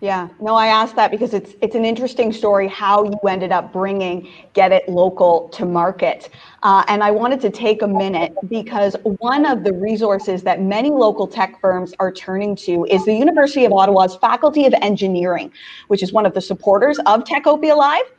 Yeah, 0.02 0.28
no, 0.40 0.54
I 0.54 0.68
asked 0.68 0.96
that 0.96 1.10
because 1.10 1.34
it's 1.34 1.54
it's 1.60 1.74
an 1.74 1.84
interesting 1.84 2.32
story 2.32 2.68
how 2.68 3.04
you 3.04 3.18
ended 3.28 3.52
up 3.52 3.70
bringing 3.70 4.26
Get 4.54 4.72
It 4.72 4.88
Local 4.88 5.50
to 5.50 5.66
market, 5.66 6.30
uh, 6.62 6.84
and 6.88 7.04
I 7.04 7.10
wanted 7.10 7.38
to 7.42 7.50
take 7.50 7.82
a 7.82 7.86
minute 7.86 8.32
because 8.48 8.96
one 9.18 9.44
of 9.44 9.62
the 9.62 9.74
resources 9.74 10.42
that 10.44 10.62
many 10.62 10.88
local 10.88 11.26
tech 11.26 11.60
firms 11.60 11.92
are 11.98 12.10
turning 12.10 12.56
to 12.56 12.86
is 12.86 13.04
the 13.04 13.12
University 13.12 13.66
of 13.66 13.72
Ottawa's 13.74 14.16
Faculty 14.16 14.64
of 14.64 14.72
Engineering, 14.80 15.52
which 15.88 16.02
is 16.02 16.14
one 16.14 16.24
of 16.24 16.32
the 16.32 16.40
supporters 16.40 16.98
of 17.04 17.24
Techopia 17.24 17.76
Live. 17.76 18.10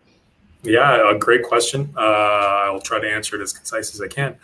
Yeah, 0.61 1.09
a 1.09 1.17
great 1.17 1.41
question. 1.41 1.91
Uh, 1.97 2.01
I'll 2.01 2.81
try 2.81 2.99
to 2.99 3.09
answer 3.09 3.35
it 3.35 3.41
as 3.41 3.51
concise 3.51 3.95
as 3.95 4.01
I 4.01 4.09
can 4.09 4.37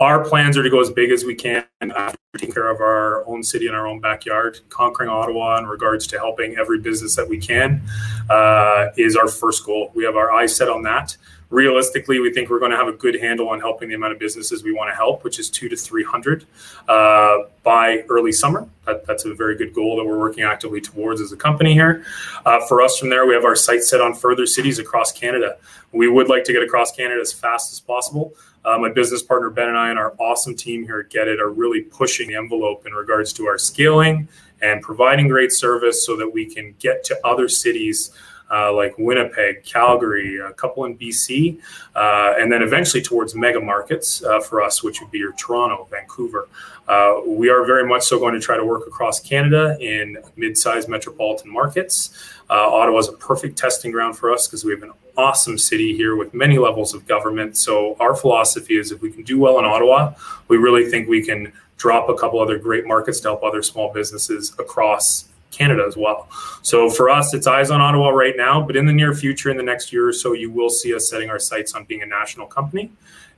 our 0.00 0.24
plans 0.24 0.56
are 0.56 0.62
to 0.62 0.70
go 0.70 0.80
as 0.80 0.90
big 0.90 1.10
as 1.10 1.24
we 1.24 1.34
can 1.34 1.64
after 1.82 2.18
taking 2.34 2.52
care 2.52 2.70
of 2.70 2.80
our 2.80 3.26
own 3.26 3.42
city 3.42 3.66
and 3.66 3.76
our 3.76 3.86
own 3.86 4.00
backyard. 4.00 4.58
Conquering 4.70 5.10
Ottawa 5.10 5.58
in 5.58 5.66
regards 5.66 6.06
to 6.08 6.18
helping 6.18 6.56
every 6.56 6.80
business 6.80 7.14
that 7.16 7.28
we 7.28 7.38
can 7.38 7.82
uh, 8.30 8.86
is 8.96 9.14
our 9.14 9.28
first 9.28 9.64
goal. 9.66 9.92
We 9.94 10.04
have 10.04 10.16
our 10.16 10.32
eyes 10.32 10.56
set 10.56 10.68
on 10.68 10.82
that. 10.84 11.16
Realistically, 11.50 12.20
we 12.20 12.32
think 12.32 12.48
we're 12.48 12.60
going 12.60 12.70
to 12.70 12.76
have 12.76 12.86
a 12.86 12.92
good 12.92 13.20
handle 13.20 13.48
on 13.48 13.58
helping 13.58 13.88
the 13.88 13.96
amount 13.96 14.12
of 14.12 14.20
businesses 14.20 14.62
we 14.62 14.72
want 14.72 14.88
to 14.88 14.94
help, 14.94 15.24
which 15.24 15.40
is 15.40 15.50
two 15.50 15.68
to 15.68 15.76
300 15.76 16.46
uh, 16.88 17.38
by 17.64 18.04
early 18.08 18.30
summer. 18.30 18.68
That, 18.86 19.04
that's 19.04 19.24
a 19.24 19.34
very 19.34 19.56
good 19.56 19.74
goal 19.74 19.96
that 19.96 20.04
we're 20.04 20.18
working 20.18 20.44
actively 20.44 20.80
towards 20.80 21.20
as 21.20 21.32
a 21.32 21.36
company 21.36 21.74
here. 21.74 22.04
Uh, 22.46 22.64
for 22.68 22.80
us, 22.80 22.96
from 22.98 23.10
there, 23.10 23.26
we 23.26 23.34
have 23.34 23.44
our 23.44 23.56
sights 23.56 23.90
set 23.90 24.00
on 24.00 24.14
further 24.14 24.46
cities 24.46 24.78
across 24.78 25.10
Canada. 25.10 25.56
We 25.90 26.08
would 26.08 26.28
like 26.28 26.44
to 26.44 26.52
get 26.52 26.62
across 26.62 26.92
Canada 26.92 27.20
as 27.20 27.32
fast 27.32 27.72
as 27.72 27.80
possible. 27.80 28.32
Uh, 28.64 28.78
my 28.78 28.90
business 28.90 29.22
partner 29.22 29.48
Ben 29.50 29.68
and 29.68 29.78
I 29.78 29.90
and 29.90 29.98
our 29.98 30.14
awesome 30.18 30.54
team 30.54 30.84
here 30.84 31.00
at 31.00 31.10
Get 31.10 31.28
It 31.28 31.40
are 31.40 31.50
really 31.50 31.80
pushing 31.80 32.28
the 32.28 32.36
envelope 32.36 32.86
in 32.86 32.92
regards 32.92 33.32
to 33.34 33.46
our 33.46 33.58
scaling 33.58 34.28
and 34.60 34.82
providing 34.82 35.28
great 35.28 35.52
service 35.52 36.04
so 36.04 36.16
that 36.16 36.28
we 36.28 36.46
can 36.46 36.74
get 36.78 37.02
to 37.04 37.18
other 37.26 37.48
cities 37.48 38.10
uh, 38.50 38.72
like 38.72 38.94
Winnipeg, 38.98 39.64
Calgary, 39.64 40.38
a 40.38 40.52
couple 40.52 40.84
in 40.84 40.96
BC, 40.96 41.58
uh, 41.94 42.34
and 42.38 42.50
then 42.50 42.62
eventually 42.62 43.02
towards 43.02 43.34
mega 43.34 43.60
markets 43.60 44.22
uh, 44.24 44.40
for 44.40 44.62
us, 44.62 44.82
which 44.82 45.00
would 45.00 45.10
be 45.10 45.18
your 45.18 45.32
Toronto, 45.32 45.86
Vancouver. 45.90 46.48
Uh, 46.88 47.20
we 47.24 47.48
are 47.48 47.64
very 47.64 47.86
much 47.86 48.02
so 48.02 48.18
going 48.18 48.34
to 48.34 48.40
try 48.40 48.56
to 48.56 48.64
work 48.64 48.86
across 48.86 49.20
Canada 49.20 49.76
in 49.80 50.18
mid-sized 50.36 50.88
metropolitan 50.88 51.50
markets. 51.50 52.10
Uh, 52.50 52.54
Ottawa 52.54 52.98
is 52.98 53.08
a 53.08 53.12
perfect 53.12 53.56
testing 53.56 53.92
ground 53.92 54.18
for 54.18 54.32
us 54.32 54.48
because 54.48 54.64
we 54.64 54.72
have 54.72 54.82
an 54.82 54.90
awesome 55.16 55.56
city 55.56 55.96
here 55.96 56.16
with 56.16 56.34
many 56.34 56.58
levels 56.58 56.92
of 56.92 57.06
government. 57.06 57.56
So 57.56 57.96
our 58.00 58.16
philosophy 58.16 58.76
is 58.76 58.90
if 58.90 59.00
we 59.02 59.12
can 59.12 59.22
do 59.22 59.38
well 59.38 59.60
in 59.60 59.64
Ottawa, 59.64 60.14
we 60.48 60.56
really 60.56 60.90
think 60.90 61.08
we 61.08 61.22
can 61.22 61.52
drop 61.76 62.08
a 62.08 62.14
couple 62.14 62.40
other 62.40 62.58
great 62.58 62.86
markets 62.86 63.20
to 63.20 63.28
help 63.28 63.42
other 63.42 63.62
small 63.62 63.92
businesses 63.92 64.52
across 64.58 65.29
Canada 65.60 65.84
as 65.86 65.96
well. 65.96 66.26
So 66.62 66.88
for 66.88 67.10
us, 67.10 67.34
it's 67.34 67.46
eyes 67.46 67.70
on 67.70 67.82
Ottawa 67.82 68.08
right 68.08 68.34
now, 68.34 68.62
but 68.62 68.76
in 68.76 68.86
the 68.86 68.94
near 68.94 69.14
future, 69.14 69.50
in 69.50 69.58
the 69.58 69.62
next 69.62 69.92
year 69.92 70.08
or 70.08 70.12
so, 70.12 70.32
you 70.32 70.50
will 70.50 70.70
see 70.70 70.94
us 70.94 71.10
setting 71.10 71.28
our 71.28 71.38
sights 71.38 71.74
on 71.74 71.84
being 71.84 72.00
a 72.00 72.06
national 72.06 72.46
company. 72.46 72.90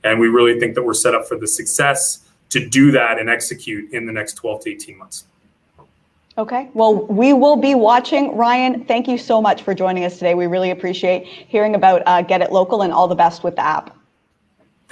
And 0.05 0.19
we 0.21 0.29
really 0.29 0.57
think 0.57 0.75
that 0.75 0.83
we're 0.83 0.93
set 0.93 1.13
up 1.13 1.27
for 1.27 1.37
the 1.37 1.47
success 1.47 2.21
to 2.49 2.65
do 2.69 2.91
that 2.91 3.19
and 3.19 3.29
execute 3.29 3.91
in 3.91 4.05
the 4.05 4.13
next 4.13 4.35
12 4.35 4.63
to 4.63 4.69
18 4.69 4.97
months. 4.97 5.25
Okay. 6.37 6.69
Well, 6.73 7.05
we 7.07 7.33
will 7.33 7.57
be 7.57 7.75
watching. 7.75 8.35
Ryan, 8.37 8.85
thank 8.85 9.07
you 9.07 9.17
so 9.17 9.41
much 9.41 9.61
for 9.61 9.75
joining 9.75 10.05
us 10.05 10.17
today. 10.17 10.33
We 10.33 10.47
really 10.47 10.71
appreciate 10.71 11.25
hearing 11.25 11.75
about 11.75 12.03
uh, 12.05 12.21
Get 12.21 12.41
It 12.41 12.51
Local 12.51 12.83
and 12.83 12.93
all 12.93 13.07
the 13.07 13.15
best 13.15 13.43
with 13.43 13.55
the 13.55 13.65
app. 13.65 13.95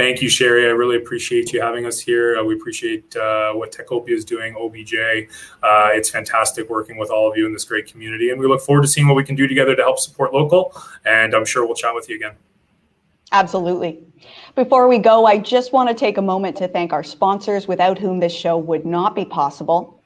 Thank 0.02 0.20
you, 0.20 0.30
Sherry. 0.30 0.66
I 0.66 0.70
really 0.70 0.98
appreciate 0.98 1.54
you 1.54 1.62
having 1.62 1.86
us 1.86 2.00
here. 2.00 2.36
Uh, 2.36 2.44
we 2.44 2.56
appreciate 2.56 3.16
uh, 3.16 3.54
what 3.54 3.72
Techopia 3.72 4.10
is 4.10 4.26
doing, 4.26 4.56
OBJ. 4.56 4.96
Uh, 5.62 5.90
it's 5.94 6.10
fantastic 6.10 6.68
working 6.72 6.98
with 6.98 7.12
all 7.12 7.30
of 7.30 7.38
you 7.38 7.46
in 7.46 7.54
this 7.54 7.66
great 7.66 7.86
community. 7.86 8.32
And 8.32 8.40
we 8.40 8.48
look 8.48 8.62
forward 8.62 8.82
to 8.82 8.88
seeing 8.88 9.08
what 9.08 9.16
we 9.16 9.24
can 9.24 9.36
do 9.36 9.46
together 9.46 9.76
to 9.76 9.82
help 9.84 10.00
support 10.00 10.34
local. 10.34 10.76
And 11.06 11.36
I'm 11.36 11.46
sure 11.46 11.68
we'll 11.68 11.76
chat 11.76 11.94
with 11.94 12.10
you 12.10 12.16
again. 12.16 12.34
Absolutely. 13.32 14.00
Before 14.56 14.88
we 14.88 14.98
go, 14.98 15.28
I 15.28 15.38
just 15.38 15.72
want 15.72 15.88
to 15.90 15.94
take 15.94 16.18
a 16.18 16.22
moment 16.22 16.58
to 16.58 16.68
thank 16.68 16.94
our 16.94 17.04
sponsors, 17.04 17.68
without 17.68 18.00
whom 18.00 18.20
this 18.20 18.34
show 18.34 18.58
would 18.58 18.88
not 18.88 19.14
be 19.14 19.24
possible. 19.24 20.01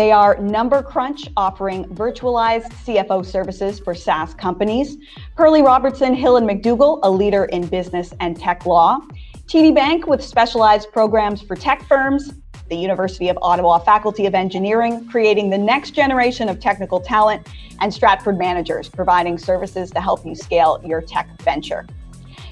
They 0.00 0.12
are 0.12 0.38
Number 0.38 0.82
Crunch, 0.82 1.28
offering 1.36 1.84
virtualized 1.88 2.72
CFO 2.86 3.22
services 3.22 3.78
for 3.78 3.94
SaaS 3.94 4.32
companies. 4.32 4.96
Perley 5.36 5.60
Robertson, 5.60 6.14
Hill 6.14 6.38
and 6.38 6.48
McDougall, 6.48 7.00
a 7.02 7.10
leader 7.10 7.44
in 7.44 7.66
business 7.66 8.14
and 8.18 8.34
tech 8.34 8.64
law. 8.64 9.00
TD 9.44 9.74
Bank 9.74 10.06
with 10.06 10.24
specialized 10.24 10.90
programs 10.90 11.42
for 11.42 11.54
tech 11.54 11.86
firms. 11.86 12.32
the 12.70 12.76
University 12.76 13.28
of 13.28 13.36
Ottawa 13.42 13.78
Faculty 13.78 14.24
of 14.24 14.34
Engineering, 14.34 15.06
creating 15.10 15.50
the 15.50 15.58
next 15.58 15.90
generation 15.90 16.48
of 16.48 16.60
technical 16.60 17.00
talent, 17.00 17.46
and 17.80 17.92
Stratford 17.92 18.38
Managers, 18.38 18.88
providing 18.88 19.36
services 19.36 19.90
to 19.90 20.00
help 20.00 20.24
you 20.24 20.34
scale 20.34 20.80
your 20.82 21.02
tech 21.02 21.28
venture. 21.42 21.84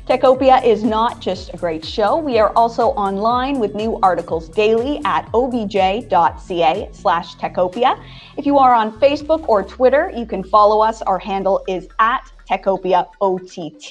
Techopia 0.08 0.64
is 0.64 0.82
not 0.82 1.20
just 1.20 1.52
a 1.52 1.58
great 1.58 1.84
show. 1.84 2.16
We 2.16 2.38
are 2.38 2.50
also 2.56 2.88
online 2.92 3.58
with 3.58 3.74
new 3.74 3.98
articles 4.02 4.48
daily 4.48 5.02
at 5.04 5.28
obj.ca 5.34 6.88
slash 6.92 7.36
techopia. 7.36 8.02
If 8.38 8.46
you 8.46 8.56
are 8.56 8.72
on 8.72 8.98
Facebook 9.00 9.46
or 9.46 9.62
Twitter, 9.62 10.10
you 10.16 10.24
can 10.24 10.42
follow 10.42 10.80
us. 10.80 11.02
Our 11.02 11.18
handle 11.18 11.62
is 11.68 11.88
at 11.98 12.22
Techopia 12.50 13.06
OTT. 13.20 13.90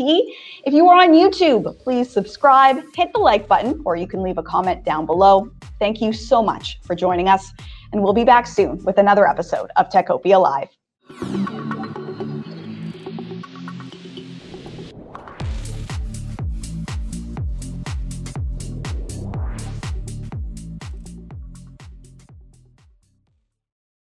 If 0.65 0.73
you 0.73 0.87
are 0.87 1.03
on 1.03 1.09
YouTube, 1.09 1.77
please 1.83 2.09
subscribe, 2.09 2.77
hit 2.95 3.13
the 3.13 3.19
like 3.19 3.47
button, 3.47 3.79
or 3.85 3.95
you 3.95 4.07
can 4.07 4.23
leave 4.23 4.39
a 4.39 4.43
comment 4.43 4.83
down 4.83 5.05
below. 5.05 5.51
Thank 5.77 6.01
you 6.01 6.13
so 6.13 6.41
much 6.41 6.79
for 6.81 6.95
joining 6.95 7.27
us, 7.27 7.53
and 7.91 8.01
we'll 8.01 8.13
be 8.13 8.23
back 8.23 8.47
soon 8.47 8.83
with 8.83 8.97
another 8.97 9.27
episode 9.27 9.69
of 9.75 9.87
Techopia 9.89 10.41
Live. 10.41 11.56